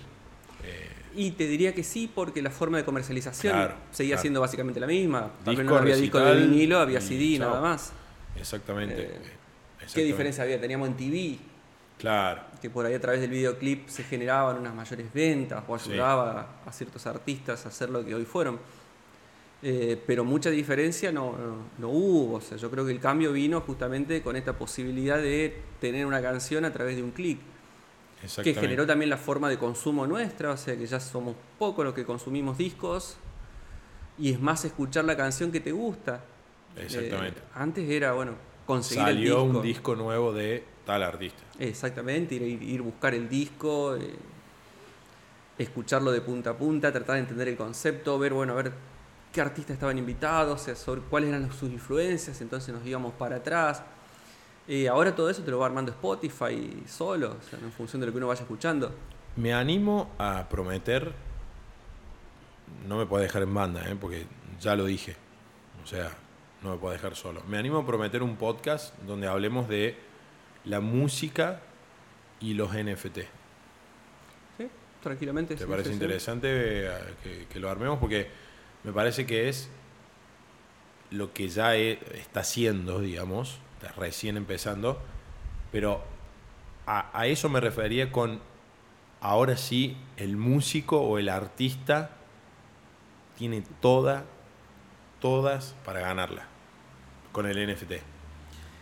eh, 0.63 0.89
Y 1.15 1.31
te 1.31 1.47
diría 1.47 1.73
que 1.73 1.83
sí, 1.83 2.09
porque 2.13 2.41
la 2.41 2.51
forma 2.51 2.77
de 2.77 2.83
comercialización 2.85 3.53
Claro, 3.53 3.75
seguía 3.91 4.15
claro. 4.15 4.21
siendo 4.21 4.39
básicamente 4.41 4.79
la 4.79 4.87
misma. 4.87 5.31
Tal 5.45 5.55
vez 5.57 5.65
no 5.65 5.75
había 5.77 5.95
disco 5.95 6.19
de 6.19 6.35
vinilo, 6.41 6.79
había 6.79 6.99
y 6.99 7.01
CD 7.01 7.37
chao. 7.37 7.49
nada 7.49 7.61
más. 7.61 7.91
exactamente. 8.37 9.01
Eh, 9.03 9.21
¿Qué 9.81 9.85
exactamente. 9.85 10.11
diferencia 10.11 10.43
había? 10.43 10.61
Teníamos 10.61 10.87
en 10.89 10.97
TV, 10.97 11.37
Claro. 11.97 12.41
que 12.61 12.69
por 12.69 12.85
ahí 12.85 12.93
a 12.93 13.01
través 13.01 13.21
del 13.21 13.29
videoclip 13.31 13.87
se 13.89 14.03
generaban 14.03 14.57
unas 14.57 14.73
mayores 14.73 15.11
ventas 15.13 15.63
o 15.67 15.77
Sí. 15.79 15.91
ayudaba 15.91 16.61
a 16.65 16.71
ciertos 16.71 17.05
artistas 17.07 17.65
a 17.65 17.69
hacer 17.69 17.89
lo 17.89 18.05
que 18.05 18.13
hoy 18.15 18.25
fueron. 18.25 18.59
Eh, 19.63 20.01
pero 20.07 20.23
mucha 20.23 20.49
diferencia 20.49 21.11
no, 21.11 21.33
no, 21.37 21.55
no 21.77 21.89
hubo. 21.89 22.35
O 22.37 22.41
sea, 22.41 22.57
yo 22.57 22.71
creo 22.71 22.85
que 22.85 22.91
el 22.91 22.99
cambio 22.99 23.31
vino 23.31 23.61
justamente 23.61 24.21
con 24.23 24.35
esta 24.35 24.53
posibilidad 24.57 25.17
de 25.17 25.55
tener 25.79 26.05
una 26.05 26.21
canción 26.21 26.65
a 26.65 26.71
través 26.73 26.95
de 26.95 27.03
un 27.03 27.11
clic, 27.11 27.39
que 28.19 28.25
Exactamente. 28.25 28.61
generó 28.61 28.87
también 28.87 29.09
la 29.09 29.17
forma 29.17 29.49
de 29.49 29.57
consumo 29.59 30.05
nuestra, 30.07 30.51
o 30.51 30.57
sea 30.57 30.75
que 30.77 30.85
ya 30.87 30.99
somos 30.99 31.35
pocos 31.59 31.85
los 31.85 31.93
que 31.93 32.05
consumimos 32.05 32.57
discos 32.57 33.17
y 34.17 34.31
es 34.31 34.39
más 34.39 34.65
escuchar 34.65 35.05
la 35.05 35.15
canción 35.17 35.51
que 35.51 35.59
te 35.59 35.71
gusta. 35.71 36.21
Exactamente. 36.77 37.39
Eh, 37.39 37.43
antes 37.55 37.87
era, 37.89 38.13
bueno, 38.13 38.33
conseguir 38.65 39.07
el 39.07 39.15
Salió 39.15 39.43
disco. 39.43 39.57
un 39.57 39.61
disco 39.63 39.95
nuevo 39.95 40.33
de 40.33 40.63
tal 40.85 41.03
artista. 41.03 41.43
Exactamente, 41.59 42.35
ir, 42.35 42.61
ir, 42.63 42.81
buscar 42.81 43.13
el 43.13 43.29
disco, 43.29 43.95
eh, 43.95 44.15
escucharlo 45.57 46.11
de 46.11 46.21
punta 46.21 46.51
a 46.51 46.57
punta, 46.57 46.91
tratar 46.91 47.15
de 47.15 47.21
entender 47.21 47.47
el 47.47 47.57
concepto, 47.57 48.17
ver, 48.17 48.33
bueno, 48.33 48.53
a 48.53 48.55
ver 48.55 48.71
qué 49.31 49.41
artistas 49.41 49.75
estaban 49.75 49.97
invitados, 49.97 50.61
o 50.61 50.63
sea, 50.63 50.75
sobre 50.75 51.01
cuáles 51.01 51.29
eran 51.29 51.51
sus 51.51 51.69
influencias, 51.71 52.41
entonces 52.41 52.73
nos 52.73 52.85
íbamos 52.85 53.13
para 53.13 53.37
atrás. 53.37 53.83
Eh, 54.67 54.87
ahora 54.87 55.15
todo 55.15 55.29
eso 55.29 55.41
te 55.43 55.51
lo 55.51 55.59
va 55.59 55.65
armando 55.65 55.91
Spotify 55.91 56.83
solo, 56.87 57.37
o 57.39 57.49
sea, 57.49 57.59
en 57.59 57.71
función 57.71 57.99
de 57.99 58.07
lo 58.07 58.11
que 58.11 58.17
uno 58.17 58.27
vaya 58.27 58.41
escuchando. 58.41 58.91
Me 59.35 59.53
animo 59.53 60.11
a 60.17 60.47
prometer, 60.49 61.13
no 62.87 62.97
me 62.97 63.05
puedo 63.05 63.23
dejar 63.23 63.43
en 63.43 63.53
banda, 63.53 63.89
¿eh? 63.89 63.95
porque 63.99 64.25
ya 64.59 64.75
lo 64.75 64.85
dije, 64.85 65.15
o 65.83 65.87
sea, 65.87 66.11
no 66.61 66.71
me 66.71 66.77
puedo 66.77 66.93
dejar 66.93 67.15
solo. 67.15 67.41
Me 67.47 67.57
animo 67.57 67.79
a 67.79 67.85
prometer 67.85 68.21
un 68.23 68.35
podcast 68.35 68.95
donde 68.99 69.27
hablemos 69.27 69.67
de 69.67 69.95
la 70.65 70.79
música 70.79 71.61
y 72.39 72.53
los 72.53 72.71
NFT. 72.73 73.17
¿Sí? 74.57 74.67
Tranquilamente. 75.01 75.55
¿Te 75.55 75.63
sí, 75.63 75.69
parece 75.69 75.89
sí, 75.89 75.93
interesante 75.93 76.47
eh, 76.87 76.91
que, 77.23 77.47
que 77.47 77.59
lo 77.59 77.69
armemos? 77.69 77.99
Porque 77.99 78.29
me 78.83 78.91
parece 78.91 79.25
que 79.25 79.49
es 79.49 79.69
lo 81.09 81.33
que 81.33 81.49
ya 81.49 81.75
e- 81.75 81.99
está 82.15 82.41
haciendo, 82.41 82.99
digamos, 82.99 83.59
está 83.79 83.91
recién 83.99 84.37
empezando, 84.37 84.99
pero 85.71 86.03
a, 86.85 87.09
a 87.19 87.27
eso 87.27 87.49
me 87.49 87.59
refería 87.59 88.11
con, 88.11 88.39
ahora 89.19 89.57
sí, 89.57 89.97
el 90.17 90.37
músico 90.37 91.01
o 91.01 91.17
el 91.17 91.29
artista 91.29 92.11
tiene 93.37 93.63
toda, 93.81 94.25
todas 95.21 95.75
para 95.85 96.01
ganarla 96.01 96.47
con 97.31 97.45
el 97.45 97.73
NFT. 97.73 97.93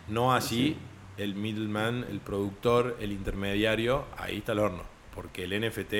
No 0.08 0.34
así 0.34 0.76
el 1.16 1.34
middleman, 1.34 2.04
el 2.10 2.20
productor, 2.20 2.96
el 2.98 3.12
intermediario, 3.12 4.06
ahí 4.16 4.38
está 4.38 4.52
el 4.52 4.58
horno. 4.58 4.82
Porque 5.14 5.44
el 5.44 5.60
NFT 5.60 5.90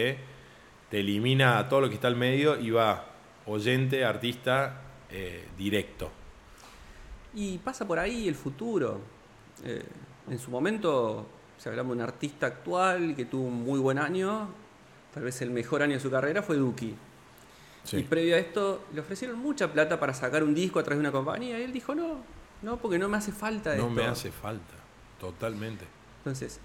te 0.91 1.01
elimina 1.01 1.59
a 1.59 1.69
todo 1.69 1.83
lo 1.83 1.89
que 1.89 1.95
está 1.95 2.09
al 2.09 2.17
medio 2.17 2.59
y 2.59 2.71
va 2.71 3.07
oyente, 3.47 4.05
artista, 4.05 4.81
eh, 5.11 5.47
directo. 5.57 6.11
Y 7.35 7.59
pasa 7.59 7.87
por 7.87 7.99
ahí 7.99 8.27
el 8.27 8.35
futuro. 8.35 9.01
Eh, 9.63 9.85
en 10.29 10.39
su 10.39 10.51
momento, 10.51 11.27
si 11.59 11.69
hablamos 11.69 11.97
de 11.97 12.03
un 12.03 12.09
artista 12.09 12.47
actual 12.47 13.15
que 13.15 13.27
tuvo 13.27 13.45
un 13.45 13.63
muy 13.63 13.79
buen 13.79 13.99
año, 13.99 14.49
tal 15.13 15.25
vez 15.25 15.41
el 15.43 15.51
mejor 15.51 15.83
año 15.83 15.95
de 15.95 16.01
su 16.01 16.11
carrera 16.11 16.43
fue 16.43 16.57
Duki. 16.57 16.97
Sí. 17.85 17.99
Y 17.99 18.03
previo 18.05 18.37
a 18.37 18.39
esto 18.39 18.85
le 18.95 19.01
ofrecieron 19.01 19.39
mucha 19.39 19.73
plata 19.73 19.99
para 19.99 20.13
sacar 20.15 20.43
un 20.45 20.55
disco 20.55 20.79
a 20.79 20.83
través 20.83 20.99
de 20.99 21.09
una 21.09 21.13
compañía 21.13 21.59
y 21.59 21.63
él 21.63 21.73
dijo, 21.73 21.95
no, 21.95 22.19
no, 22.63 22.77
porque 22.77 22.99
no 22.99 23.09
me 23.09 23.17
hace 23.17 23.33
falta 23.33 23.71
No 23.75 23.85
esto". 23.85 23.91
me 23.91 24.05
hace 24.05 24.31
falta, 24.31 24.75
totalmente. 25.19 25.87
Entonces, 26.19 26.61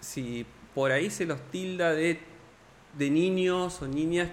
si 0.00 0.46
por 0.74 0.92
ahí 0.92 1.10
se 1.10 1.26
los 1.26 1.40
tilda 1.50 1.92
de, 1.92 2.20
de 2.96 3.10
niños 3.10 3.82
o 3.82 3.88
niñas 3.88 4.28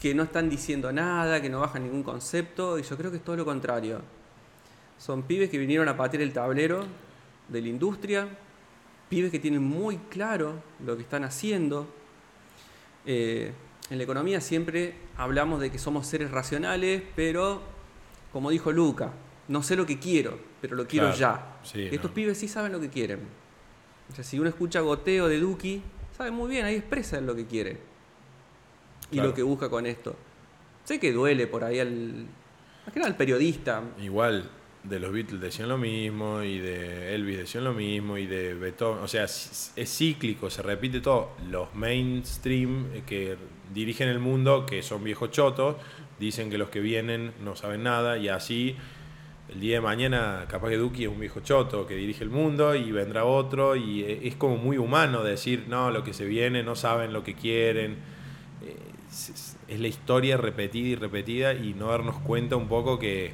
que 0.00 0.14
no 0.14 0.24
están 0.24 0.48
diciendo 0.50 0.92
nada, 0.92 1.40
que 1.40 1.48
no 1.48 1.60
bajan 1.60 1.82
ningún 1.84 2.02
concepto, 2.02 2.78
y 2.78 2.82
yo 2.82 2.96
creo 2.96 3.10
que 3.10 3.16
es 3.16 3.24
todo 3.24 3.36
lo 3.36 3.44
contrario. 3.44 4.00
Son 4.98 5.22
pibes 5.22 5.48
que 5.48 5.58
vinieron 5.58 5.88
a 5.88 5.96
patear 5.96 6.22
el 6.22 6.32
tablero 6.32 6.84
de 7.48 7.62
la 7.62 7.68
industria, 7.68 8.28
pibes 9.08 9.30
que 9.30 9.38
tienen 9.38 9.62
muy 9.62 9.96
claro 10.10 10.54
lo 10.84 10.96
que 10.96 11.02
están 11.02 11.24
haciendo. 11.24 11.88
Eh, 13.06 13.52
en 13.90 13.98
la 13.98 14.04
economía 14.04 14.40
siempre 14.40 14.94
hablamos 15.16 15.60
de 15.60 15.70
que 15.70 15.78
somos 15.78 16.06
seres 16.06 16.30
racionales, 16.30 17.02
pero 17.16 17.62
como 18.32 18.50
dijo 18.50 18.70
Luca, 18.72 19.12
no 19.48 19.62
sé 19.62 19.76
lo 19.76 19.86
que 19.86 19.98
quiero, 19.98 20.38
pero 20.60 20.76
lo 20.76 20.86
quiero 20.86 21.12
Claro, 21.14 21.18
ya. 21.18 21.58
sí, 21.62 21.88
Estos 21.90 22.10
no. 22.10 22.14
pibes 22.14 22.38
sí 22.38 22.48
saben 22.48 22.72
lo 22.72 22.80
que 22.80 22.90
quieren. 22.90 23.20
O 24.10 24.14
sea, 24.14 24.24
si 24.24 24.38
uno 24.38 24.48
escucha 24.48 24.80
goteo 24.80 25.28
de 25.28 25.38
Duki, 25.38 25.82
sabe 26.16 26.30
muy 26.30 26.50
bien, 26.50 26.64
ahí 26.66 26.76
expresa 26.76 27.20
lo 27.20 27.34
que 27.34 27.46
quiere. 27.46 27.78
Y 29.10 29.16
lo 29.20 29.32
que 29.32 29.42
busca 29.42 29.70
con 29.70 29.86
esto. 29.86 30.14
Sé 30.84 31.00
que 31.00 31.12
duele 31.12 31.46
por 31.46 31.64
ahí 31.64 31.78
al, 31.80 32.26
más 32.84 32.92
que 32.92 33.00
nada 33.00 33.10
al 33.10 33.16
periodista. 33.16 33.82
Igual 33.98 34.50
de 34.84 35.00
los 35.00 35.12
Beatles 35.12 35.40
decían 35.40 35.68
lo 35.68 35.78
mismo 35.78 36.42
y 36.42 36.58
de 36.58 37.14
Elvis 37.14 37.38
decían 37.38 37.64
lo 37.64 37.74
mismo 37.74 38.16
y 38.16 38.26
de 38.26 38.54
Beethoven, 38.54 39.02
o 39.02 39.08
sea, 39.08 39.24
es, 39.24 39.72
cíclico, 39.84 40.50
se 40.50 40.62
repite 40.62 41.00
todo. 41.00 41.32
Los 41.50 41.74
mainstream 41.74 43.02
que 43.06 43.36
dirigen 43.74 44.08
el 44.08 44.18
mundo, 44.18 44.64
que 44.66 44.82
son 44.82 45.04
viejos 45.04 45.30
chotos, 45.30 45.76
dicen 46.18 46.50
que 46.50 46.58
los 46.58 46.68
que 46.68 46.80
vienen 46.80 47.32
no 47.42 47.56
saben 47.56 47.82
nada 47.82 48.18
y 48.18 48.28
así 48.28 48.76
el 49.48 49.60
día 49.60 49.76
de 49.76 49.80
mañana 49.80 50.44
capaz 50.48 50.68
que 50.68 50.76
Duki 50.76 51.04
es 51.04 51.10
un 51.10 51.20
viejo 51.20 51.40
choto 51.40 51.86
que 51.86 51.94
dirige 51.94 52.22
el 52.22 52.30
mundo 52.30 52.74
y 52.74 52.92
vendrá 52.92 53.24
otro 53.24 53.76
y 53.76 54.04
es 54.04 54.36
como 54.36 54.56
muy 54.56 54.78
humano 54.78 55.22
decir, 55.22 55.64
no, 55.68 55.90
lo 55.90 56.04
que 56.04 56.12
se 56.12 56.26
viene 56.26 56.62
no 56.62 56.76
saben 56.76 57.12
lo 57.12 57.24
que 57.24 57.34
quieren. 57.34 57.96
Es 59.68 59.80
la 59.80 59.88
historia 59.88 60.36
repetida 60.36 60.88
y 60.88 60.94
repetida 60.94 61.54
y 61.54 61.74
no 61.74 61.88
darnos 61.88 62.18
cuenta 62.20 62.56
un 62.56 62.68
poco 62.68 62.98
que 62.98 63.32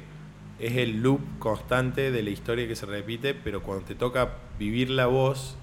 es 0.59 0.77
el 0.77 1.01
loop 1.01 1.21
constante 1.39 2.11
de 2.11 2.23
la 2.23 2.29
historia 2.29 2.67
que 2.67 2.75
se 2.75 2.85
repite, 2.85 3.33
pero 3.33 3.61
cuando 3.63 3.85
te 3.85 3.95
toca 3.95 4.35
vivir 4.57 4.89
la 4.89 5.05
voz, 5.07 5.57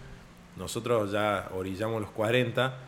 nosotros 0.56 1.12
ya 1.12 1.50
orillamos 1.54 2.00
los 2.00 2.10
40 2.10 2.78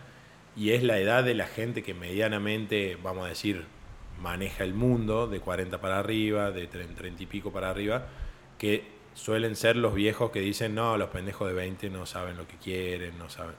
y 0.56 0.70
es 0.70 0.82
la 0.82 0.98
edad 0.98 1.24
de 1.24 1.34
la 1.34 1.46
gente 1.46 1.82
que 1.82 1.94
medianamente, 1.94 2.96
vamos 3.02 3.26
a 3.26 3.28
decir, 3.28 3.64
maneja 4.20 4.64
el 4.64 4.74
mundo, 4.74 5.26
de 5.26 5.40
40 5.40 5.80
para 5.80 5.98
arriba, 5.98 6.50
de 6.50 6.66
30 6.66 7.22
y 7.22 7.26
pico 7.26 7.52
para 7.52 7.70
arriba, 7.70 8.06
que 8.58 8.84
suelen 9.14 9.56
ser 9.56 9.76
los 9.76 9.94
viejos 9.94 10.30
que 10.30 10.40
dicen, 10.40 10.74
no, 10.74 10.96
los 10.98 11.08
pendejos 11.10 11.48
de 11.48 11.54
20 11.54 11.90
no 11.90 12.06
saben 12.06 12.36
lo 12.36 12.46
que 12.46 12.56
quieren, 12.56 13.18
no 13.18 13.28
saben. 13.30 13.56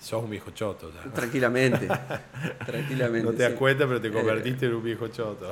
Sos 0.00 0.22
un 0.24 0.30
viejo 0.30 0.50
choto 0.50 0.92
ya. 0.92 1.02
Tranquilamente. 1.12 1.88
tranquilamente. 2.66 3.22
No 3.22 3.32
te 3.32 3.42
das 3.44 3.52
sí. 3.52 3.58
cuenta, 3.58 3.86
pero 3.86 4.00
te 4.00 4.10
Eh, 4.10 4.12
convertiste 4.12 4.66
en 4.66 4.74
un 4.74 4.82
viejo 4.84 5.08
choto. 5.08 5.50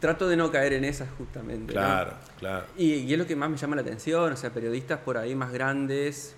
Trato 0.00 0.26
de 0.28 0.36
no 0.36 0.50
caer 0.50 0.72
en 0.72 0.84
esas 0.84 1.08
justamente. 1.18 1.74
¿no? 1.74 1.80
Claro, 1.80 2.14
claro. 2.38 2.66
Y, 2.76 2.94
y 2.94 3.12
es 3.12 3.18
lo 3.18 3.26
que 3.26 3.36
más 3.36 3.50
me 3.50 3.56
llama 3.56 3.76
la 3.76 3.82
atención, 3.82 4.32
o 4.32 4.36
sea, 4.36 4.50
periodistas 4.50 4.98
por 5.00 5.16
ahí 5.18 5.34
más 5.34 5.52
grandes 5.52 6.34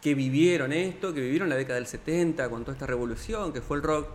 que 0.00 0.14
vivieron 0.14 0.72
esto, 0.72 1.12
que 1.12 1.20
vivieron 1.20 1.48
la 1.48 1.56
década 1.56 1.74
del 1.76 1.86
70 1.86 2.48
con 2.48 2.62
toda 2.62 2.74
esta 2.74 2.86
revolución 2.86 3.52
que 3.52 3.60
fue 3.60 3.76
el 3.78 3.82
rock, 3.82 4.08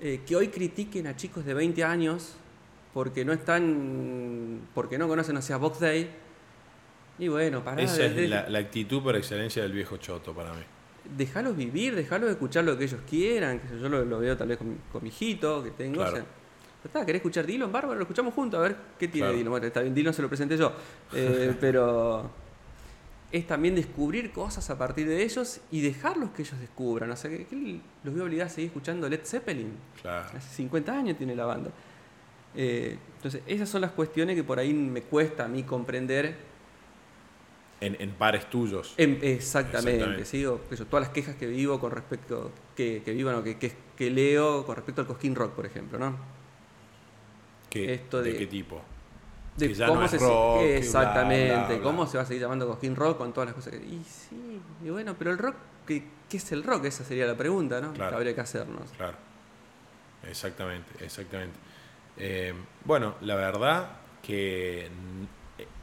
eh, 0.00 0.20
que 0.26 0.34
hoy 0.34 0.48
critiquen 0.48 1.06
a 1.06 1.14
chicos 1.14 1.44
de 1.44 1.54
20 1.54 1.84
años 1.84 2.34
porque 2.92 3.24
no 3.24 3.32
están, 3.32 4.62
porque 4.74 4.98
no 4.98 5.06
conocen, 5.06 5.36
o 5.36 5.42
sea, 5.42 5.58
Box 5.58 5.78
Day. 5.80 6.10
Y 7.20 7.28
bueno, 7.28 7.62
pará, 7.62 7.82
Esa 7.82 8.06
es 8.06 8.28
la, 8.28 8.48
la 8.48 8.58
actitud 8.58 9.02
por 9.02 9.14
excelencia 9.14 9.62
del 9.62 9.72
viejo 9.72 9.98
choto 9.98 10.34
para 10.34 10.52
mí. 10.54 10.62
dejalos 11.16 11.54
vivir, 11.56 11.94
dejalos 11.94 12.30
escuchar 12.30 12.64
lo 12.64 12.76
que 12.76 12.84
ellos 12.84 13.00
quieran, 13.08 13.60
que 13.60 13.78
yo 13.78 13.88
lo, 13.88 14.04
lo 14.04 14.18
veo 14.18 14.36
tal 14.36 14.48
vez 14.48 14.58
con, 14.58 14.70
mi- 14.70 14.76
con 14.90 15.02
mi 15.02 15.10
hijito 15.10 15.62
que 15.62 15.70
tengo. 15.70 15.96
Claro. 15.96 16.12
o 16.12 16.16
sea, 16.16 16.24
está, 16.88 17.04
¿querés 17.04 17.20
escuchar 17.20 17.46
Dylan? 17.46 17.70
Bárbaro, 17.70 17.96
lo 17.96 18.02
escuchamos 18.02 18.34
juntos, 18.34 18.58
a 18.58 18.62
ver 18.62 18.76
qué 18.98 19.08
tiene 19.08 19.26
Claro. 19.28 19.38
Dylan. 19.38 19.50
Bueno, 19.50 19.66
está 19.66 19.80
bien, 19.80 19.94
Dylan 19.94 20.14
se 20.14 20.22
lo 20.22 20.28
presenté 20.28 20.56
yo. 20.56 20.72
Eh, 21.12 21.54
pero 21.60 22.30
es 23.32 23.46
también 23.46 23.74
descubrir 23.76 24.32
cosas 24.32 24.68
a 24.70 24.76
partir 24.78 25.06
de 25.06 25.22
ellos 25.22 25.60
y 25.70 25.80
dejarlos 25.82 26.30
que 26.30 26.42
ellos 26.42 26.58
descubran. 26.58 27.10
O 27.10 27.16
sea, 27.16 27.30
que, 27.30 27.46
que 27.46 27.80
los 28.02 28.12
voy 28.12 28.22
a 28.22 28.24
obligar 28.24 28.46
a 28.46 28.50
seguir 28.50 28.68
escuchando 28.68 29.08
Led 29.08 29.20
Zeppelin. 29.24 29.72
Claro. 30.02 30.28
Hace 30.36 30.54
50 30.56 30.92
años 30.92 31.16
tiene 31.16 31.36
la 31.36 31.46
banda. 31.46 31.70
Eh, 32.56 32.98
entonces, 33.16 33.42
esas 33.46 33.68
son 33.68 33.82
las 33.82 33.92
cuestiones 33.92 34.34
que 34.34 34.42
por 34.42 34.58
ahí 34.58 34.72
me 34.74 35.02
cuesta 35.02 35.44
a 35.44 35.48
mí 35.48 35.62
comprender 35.62 36.34
En, 37.80 37.96
en 38.00 38.10
pares 38.10 38.50
tuyos. 38.50 38.94
Exactamente, 38.96 39.32
Exactamente. 39.32 40.24
¿sí? 40.24 40.44
O, 40.44 40.60
yo, 40.68 40.86
todas 40.86 41.06
las 41.06 41.12
quejas 41.14 41.36
que 41.36 41.46
vivo 41.46 41.78
con 41.78 41.92
respecto, 41.92 42.50
que, 42.74 43.02
que 43.04 43.12
vivan 43.12 43.36
o 43.36 43.42
que, 43.44 43.56
que, 43.58 43.72
que 43.96 44.10
leo 44.10 44.66
con 44.66 44.74
respecto 44.74 45.02
al 45.02 45.06
Cosquín 45.06 45.36
Rock, 45.36 45.52
por 45.52 45.64
ejemplo, 45.66 45.98
¿no? 45.98 46.39
¿Qué- 47.70 47.94
esto 47.94 48.20
¿De 48.22 48.32
de- 48.32 48.38
qué 48.38 48.46
tipo? 48.46 48.82
De 49.56 49.68
Que 49.68 49.74
ya 49.74 49.86
no 49.86 50.04
es 50.04 50.10
se 50.10 50.18
rock, 50.18 50.58
que 50.60 50.76
exactamente, 50.78 51.52
bla, 51.54 51.66
bla, 51.66 51.74
bla. 51.76 51.82
cómo 51.84 52.06
se 52.06 52.16
va 52.16 52.22
a 52.24 52.26
seguir 52.26 52.42
llamando 52.42 52.66
Cosquín 52.66 52.96
Rock 52.96 53.18
con 53.18 53.32
todas 53.32 53.46
las 53.48 53.54
cosas 53.54 53.72
que. 53.72 53.78
Y 53.78 54.02
sí, 54.04 54.60
y 54.84 54.90
bueno, 54.90 55.14
pero 55.18 55.30
el 55.32 55.38
rock, 55.38 55.54
¿qué, 55.86 56.04
qué 56.28 56.36
es 56.36 56.52
el 56.52 56.62
rock? 56.62 56.84
Esa 56.86 57.04
sería 57.04 57.26
la 57.26 57.36
pregunta, 57.36 57.80
¿no? 57.80 57.92
Claro. 57.92 58.10
Que 58.10 58.16
habría 58.16 58.34
que 58.34 58.40
hacernos. 58.40 58.90
Claro. 58.96 59.16
Exactamente, 60.28 61.04
exactamente. 61.04 61.58
Eh, 62.16 62.52
bueno, 62.84 63.14
la 63.22 63.34
verdad 63.36 63.88
que 64.22 64.88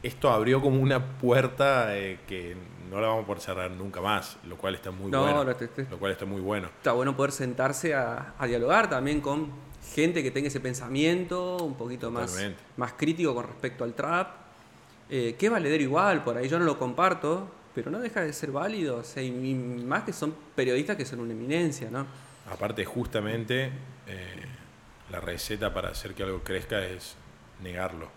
esto 0.02 0.30
abrió 0.30 0.60
como 0.60 0.80
una 0.80 1.18
puerta 1.18 1.96
eh, 1.96 2.20
que 2.26 2.56
no 2.90 3.00
la 3.00 3.08
vamos 3.08 3.24
a 3.24 3.26
poder 3.26 3.42
cerrar 3.42 3.70
nunca 3.70 4.00
más, 4.00 4.38
lo 4.44 4.56
cual 4.56 4.74
está 4.76 4.90
muy 4.90 5.10
No, 5.10 5.22
bueno. 5.22 5.44
no, 5.44 5.56
te- 5.56 5.68
te- 5.68 5.86
Lo 5.90 5.98
cual 5.98 6.12
está 6.12 6.24
muy 6.24 6.40
bueno. 6.40 6.68
Está 6.68 6.92
bueno 6.92 7.16
poder 7.16 7.32
sentarse 7.32 7.94
a, 7.94 8.34
a 8.38 8.46
dialogar 8.46 8.88
también 8.88 9.20
con 9.20 9.50
gente 9.94 10.22
que 10.22 10.30
tenga 10.30 10.48
ese 10.48 10.60
pensamiento 10.60 11.56
un 11.58 11.74
poquito 11.74 12.10
más, 12.10 12.36
más 12.76 12.92
crítico 12.94 13.34
con 13.34 13.46
respecto 13.46 13.84
al 13.84 13.94
trap. 13.94 14.28
Eh, 15.10 15.36
que 15.38 15.46
es 15.46 15.52
valedero 15.52 15.82
igual, 15.82 16.22
por 16.22 16.36
ahí 16.36 16.48
yo 16.48 16.58
no 16.58 16.66
lo 16.66 16.78
comparto, 16.78 17.50
pero 17.74 17.90
no 17.90 17.98
deja 17.98 18.20
de 18.20 18.32
ser 18.32 18.52
válido. 18.52 18.98
O 18.98 19.04
sea, 19.04 19.22
y, 19.22 19.30
más 19.54 20.02
que 20.04 20.12
son 20.12 20.34
periodistas 20.54 20.96
que 20.96 21.06
son 21.06 21.20
una 21.20 21.32
eminencia, 21.32 21.90
¿no? 21.90 22.06
Aparte, 22.50 22.84
justamente, 22.84 23.70
eh, 24.06 24.44
la 25.10 25.20
receta 25.20 25.72
para 25.72 25.88
hacer 25.90 26.14
que 26.14 26.22
algo 26.22 26.42
crezca 26.42 26.84
es 26.84 27.14
negarlo 27.62 28.08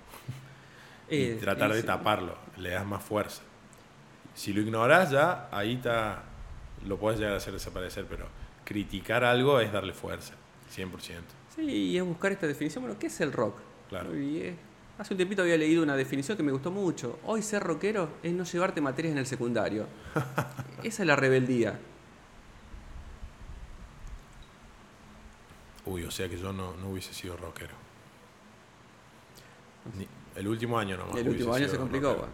y 1.10 1.16
Eh, 1.16 1.38
tratar 1.42 1.72
y 1.72 1.74
de 1.76 1.82
sí. 1.82 1.88
taparlo, 1.88 2.36
le 2.58 2.70
das 2.72 2.86
más 2.86 3.04
fuerza. 3.04 3.42
Si 4.36 4.54
lo 4.54 4.62
ignoras 4.62 5.12
ya, 5.12 5.48
ahí 5.52 5.74
está, 5.76 6.24
lo 6.86 6.98
puedes 6.98 7.20
llegar 7.20 7.36
a 7.36 7.38
hacer 7.38 7.54
desaparecer, 7.54 8.06
pero 8.10 8.28
criticar 8.66 9.24
algo 9.24 9.60
es 9.60 9.72
darle 9.72 9.94
fuerza, 9.94 10.34
100%. 10.74 11.22
Sí, 11.56 11.62
y 11.64 11.98
es 11.98 12.04
buscar 12.04 12.32
esta 12.32 12.48
definición. 12.48 12.84
Bueno, 12.84 12.98
¿qué 13.00 13.08
es 13.08 13.20
el 13.22 13.32
rock? 13.34 13.58
Claro. 13.90 14.18
Y, 14.18 14.38
eh, 14.42 14.56
hace 14.98 15.14
un 15.14 15.18
tiempito 15.18 15.42
había 15.42 15.58
leído 15.58 15.84
una 15.84 15.96
definición 15.96 16.38
que 16.38 16.44
me 16.44 16.52
gustó 16.52 16.72
mucho. 16.72 17.20
Hoy 17.26 17.42
ser 17.42 17.62
rockero 17.64 18.10
es 18.24 18.32
no 18.34 18.44
llevarte 18.46 18.80
materias 18.82 19.12
en 19.14 19.18
el 19.18 19.26
secundario. 19.28 19.86
Esa 20.84 21.04
es 21.04 21.08
la 21.08 21.16
rebeldía. 21.16 21.78
Uy, 25.86 26.04
o 26.04 26.12
sea 26.12 26.30
que 26.30 26.38
yo 26.38 26.54
no, 26.54 26.76
no 26.78 26.90
hubiese 26.90 27.14
sido 27.14 27.36
rockero. 27.38 27.74
Ni- 29.98 30.08
el 30.36 30.48
último 30.48 30.78
año 30.80 30.96
nomás. 30.96 31.16
el 31.18 31.28
último 31.28 31.54
año 31.54 31.68
se 31.68 31.78
complicó. 31.78 32.14
bueno. 32.16 32.32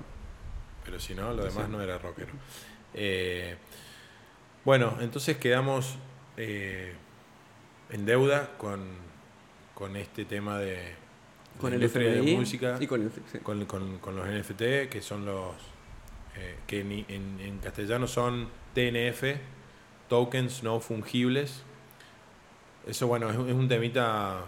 Pero 0.84 1.00
si 1.00 1.16
no, 1.16 1.34
lo 1.34 1.44
demás 1.44 1.66
Sí. 1.66 1.72
no 1.72 1.82
era 1.82 1.98
rockero. 1.98 2.32
Eh, 2.94 3.58
bueno, 4.64 4.98
entonces 5.00 5.38
quedamos 5.38 5.96
eh, 6.36 6.94
en 7.90 8.06
deuda 8.06 8.58
con, 8.58 8.82
con 9.78 9.96
este 9.96 10.26
tema 10.26 10.58
de, 10.58 10.96
Con 11.62 11.72
el 11.72 11.76
industria 11.80 12.10
de 12.14 12.36
música, 12.36 12.78
y 12.80 12.88
con 12.88 13.00
el 13.04 13.12
sí. 13.12 13.38
con, 13.44 13.64
con- 13.68 14.00
con 14.00 14.16
los 14.16 14.26
NFT, 14.28 14.90
que 14.90 15.02
son 15.04 15.24
los 15.24 15.54
eh, 16.36 16.56
que 16.66 16.80
en, 16.82 16.92
en- 17.08 17.40
en 17.40 17.60
castellano 17.60 18.08
son 18.08 18.50
TNF, 18.74 19.24
tokens 20.10 20.64
no 20.64 20.80
fungibles. 20.80 21.62
Eso, 22.88 23.06
bueno, 23.06 23.30
es, 23.30 23.38
un- 23.38 23.50
es 23.50 23.54
un 23.54 23.68
temita 23.68 24.46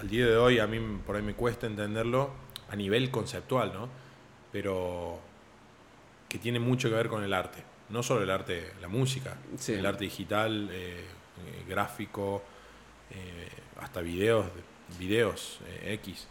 al 0.00 0.08
día 0.08 0.24
de 0.26 0.36
hoy, 0.38 0.60
a 0.60 0.66
mí 0.66 0.78
por 1.06 1.16
ahí 1.16 1.22
me 1.22 1.34
cuesta 1.34 1.66
entenderlo 1.66 2.30
a 2.70 2.76
nivel 2.76 3.10
conceptual, 3.10 3.70
¿no? 3.74 3.90
Pero 4.50 5.18
que 6.26 6.38
tiene 6.38 6.58
mucho 6.58 6.88
que 6.88 6.94
ver 6.94 7.08
con 7.08 7.22
el 7.22 7.34
arte. 7.34 7.62
No 7.90 8.02
solo 8.02 8.22
el 8.22 8.30
arte, 8.30 8.72
la 8.80 8.88
música, 8.88 9.36
Sí. 9.58 9.74
el 9.74 9.84
arte 9.84 10.04
digital, 10.04 10.70
eh, 10.72 11.00
eh, 11.00 11.64
gráfico, 11.68 12.42
eh, 13.10 13.48
hasta 13.80 14.00
videos, 14.00 14.46
videos 14.98 15.60
eh, 15.66 15.94
X 15.94 16.28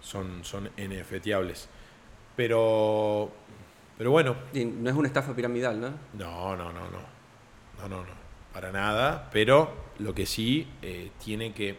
son, 0.00 0.44
son 0.44 0.70
NFTables. 0.76 1.68
Pero, 2.36 3.30
pero 3.98 4.10
bueno, 4.10 4.36
Y 4.52 4.64
no 4.64 4.90
es 4.90 4.96
una 4.96 5.08
estafa 5.08 5.34
piramidal, 5.34 5.80
¿no? 5.80 5.90
no, 6.14 6.56
no, 6.56 6.72
no, 6.72 6.80
no. 6.90 7.12
No, 7.78 7.88
no, 7.88 8.02
no. 8.04 8.22
Para 8.52 8.70
nada. 8.70 9.28
Pero 9.32 9.72
lo 9.98 10.14
que 10.14 10.26
sí 10.26 10.68
eh, 10.82 11.10
tiene 11.22 11.52
que. 11.52 11.78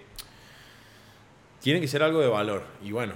Tiene 1.62 1.80
que 1.80 1.88
ser 1.88 2.04
algo 2.04 2.20
de 2.20 2.28
valor. 2.28 2.64
Y 2.84 2.92
bueno, 2.92 3.14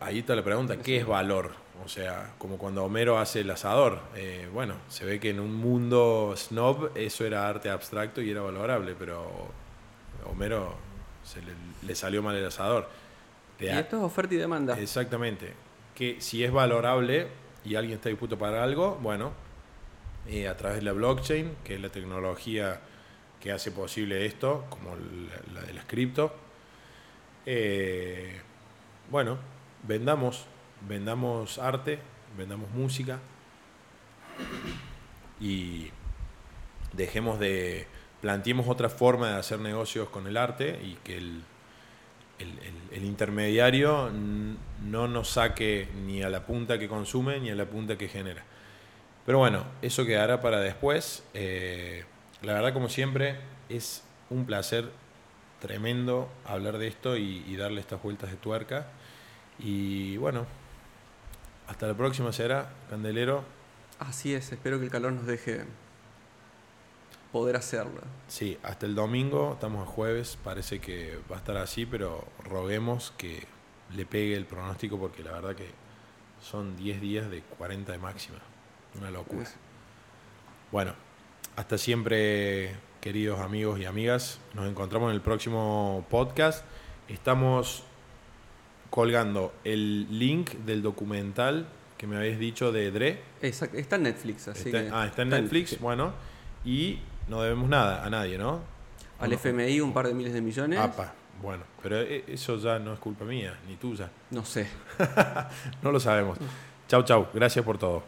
ahí 0.00 0.20
está 0.20 0.34
la 0.34 0.42
pregunta: 0.44 0.78
¿qué 0.78 0.98
es 0.98 1.06
valor? 1.06 1.52
O 1.84 1.88
sea, 1.88 2.34
como 2.38 2.58
cuando 2.58 2.84
Homero 2.84 3.18
hace 3.18 3.40
el 3.40 3.50
asador. 3.50 4.00
eh, 4.14 4.48
bueno, 4.52 4.76
se 4.88 5.04
ve 5.04 5.18
que 5.18 5.30
en 5.30 5.40
un 5.40 5.54
mundo 5.54 6.34
snob 6.36 6.92
eso 6.94 7.26
era 7.26 7.48
arte 7.48 7.70
abstracto 7.70 8.22
y 8.22 8.30
era 8.30 8.40
valorable, 8.40 8.94
pero 8.96 9.50
Homero 10.30 10.74
se 11.24 11.40
le, 11.42 11.52
le 11.86 11.94
salió 11.94 12.22
mal 12.22 12.36
el 12.36 12.46
asador. 12.46 12.88
Y 13.58 13.64
De 13.64 13.78
esto 13.78 13.96
es 13.98 14.02
oferta 14.02 14.34
y 14.34 14.38
demanda. 14.38 14.78
Exactamente. 14.78 15.52
Que 15.94 16.20
si 16.20 16.42
es 16.42 16.50
valorable 16.50 17.28
y 17.64 17.76
alguien 17.76 17.96
está 17.96 18.08
dispuesto 18.08 18.38
para 18.38 18.62
algo, 18.62 18.98
bueno, 19.00 19.32
eh, 20.28 20.48
a 20.48 20.56
través 20.56 20.78
de 20.78 20.82
la 20.84 20.92
blockchain, 20.92 21.56
que 21.64 21.74
es 21.74 21.80
la 21.80 21.90
tecnología 21.90 22.80
que 23.40 23.52
hace 23.52 23.70
posible 23.70 24.26
esto, 24.26 24.64
como 24.68 24.96
la, 24.96 25.60
la 25.60 25.66
de 25.66 25.72
las 25.74 25.84
cripto, 25.84 26.34
eh, 27.44 28.40
bueno, 29.10 29.38
vendamos, 29.86 30.46
vendamos 30.88 31.58
arte, 31.58 31.98
vendamos 32.36 32.70
música 32.70 33.18
y 35.40 35.90
dejemos 36.92 37.40
de, 37.40 37.86
planteemos 38.22 38.68
otra 38.68 38.88
forma 38.88 39.30
de 39.30 39.36
hacer 39.36 39.58
negocios 39.58 40.08
con 40.08 40.26
el 40.28 40.36
arte 40.38 40.78
y 40.82 40.94
que 41.04 41.18
el, 41.18 41.44
intermediario 43.02 44.10
no 44.10 45.08
nos 45.08 45.28
saque 45.28 45.88
ni 46.06 46.22
a 46.22 46.28
la 46.28 46.46
punta 46.46 46.78
que 46.78 46.88
consume 46.88 47.40
ni 47.40 47.50
a 47.50 47.54
la 47.54 47.66
punta 47.66 47.98
que 47.98 48.08
genera. 48.08 48.42
Pero 49.26 49.38
bueno, 49.38 49.64
eso 49.82 50.04
quedará 50.04 50.40
para 50.40 50.60
después. 50.60 51.24
Eh, 51.34 52.04
la 52.42 52.54
verdad, 52.54 52.72
como 52.72 52.88
siempre, 52.88 53.36
es 53.68 54.02
un 54.30 54.46
placer 54.46 54.88
tremendo 55.60 56.28
hablar 56.44 56.78
de 56.78 56.88
esto 56.88 57.16
y, 57.16 57.44
y 57.46 57.56
darle 57.56 57.80
estas 57.80 58.02
vueltas 58.02 58.30
de 58.30 58.36
tuerca. 58.36 58.86
Y 59.58 60.16
bueno, 60.16 60.46
hasta 61.68 61.86
la 61.86 61.94
próxima 61.94 62.32
será, 62.32 62.72
Candelero. 62.88 63.44
Así 63.98 64.34
es, 64.34 64.50
espero 64.52 64.78
que 64.78 64.86
el 64.86 64.90
calor 64.90 65.12
nos 65.12 65.26
deje 65.26 65.64
poder 67.32 67.56
hacerlo. 67.56 68.00
Sí, 68.28 68.58
hasta 68.62 68.86
el 68.86 68.94
domingo, 68.94 69.52
estamos 69.54 69.88
a 69.88 69.90
jueves, 69.90 70.38
parece 70.44 70.80
que 70.80 71.18
va 71.30 71.36
a 71.36 71.38
estar 71.38 71.56
así, 71.56 71.86
pero 71.86 72.24
roguemos 72.44 73.12
que 73.16 73.44
le 73.96 74.04
pegue 74.06 74.36
el 74.36 74.44
pronóstico 74.46 74.98
porque 74.98 75.22
la 75.22 75.32
verdad 75.32 75.54
que 75.56 75.70
son 76.42 76.76
10 76.76 77.00
días 77.00 77.30
de 77.30 77.40
40 77.42 77.92
de 77.92 77.98
máxima. 77.98 78.38
Una 78.98 79.10
locura. 79.10 79.46
Bueno, 80.70 80.94
hasta 81.56 81.78
siempre, 81.78 82.74
queridos 83.00 83.40
amigos 83.40 83.78
y 83.80 83.84
amigas. 83.86 84.38
Nos 84.54 84.68
encontramos 84.68 85.08
en 85.10 85.14
el 85.14 85.20
próximo 85.22 86.04
podcast. 86.10 86.64
Estamos 87.08 87.84
colgando 88.90 89.52
el 89.64 90.18
link 90.18 90.50
del 90.66 90.82
documental 90.82 91.66
que 91.96 92.06
me 92.06 92.16
habéis 92.16 92.38
dicho 92.38 92.72
de 92.72 92.90
Dre. 92.90 93.20
Exacto, 93.40 93.76
está 93.78 93.96
en 93.96 94.02
Netflix, 94.04 94.48
así 94.48 94.68
Está- 94.68 94.82
que. 94.82 94.90
ah, 94.92 95.06
está 95.06 95.22
en 95.22 95.28
Netflix. 95.30 95.78
Bueno, 95.80 96.12
y 96.64 96.98
no 97.28 97.42
debemos 97.42 97.68
nada 97.68 98.04
a 98.04 98.10
nadie, 98.10 98.38
¿no? 98.38 98.60
Al 99.20 99.30
No. 99.30 99.36
FMI 99.36 99.80
un 99.80 99.92
par 99.92 100.06
de 100.08 100.14
miles 100.14 100.32
de 100.32 100.40
millones. 100.40 100.78
Apa, 100.78 101.12
bueno, 101.40 101.62
pero 101.82 102.00
e- 102.00 102.24
eso 102.28 102.56
ya 102.58 102.78
no 102.78 102.92
es 102.92 102.98
culpa 102.98 103.24
mía, 103.24 103.56
ni 103.68 103.76
tuya. 103.76 104.10
No 104.30 104.44
sé. 104.44 104.66
No 105.82 105.90
lo 105.92 106.00
sabemos. 106.00 106.38
Chau, 106.88 107.02
chau. 107.04 107.26
Gracias 107.32 107.64
por 107.64 107.78
todo. 107.78 108.02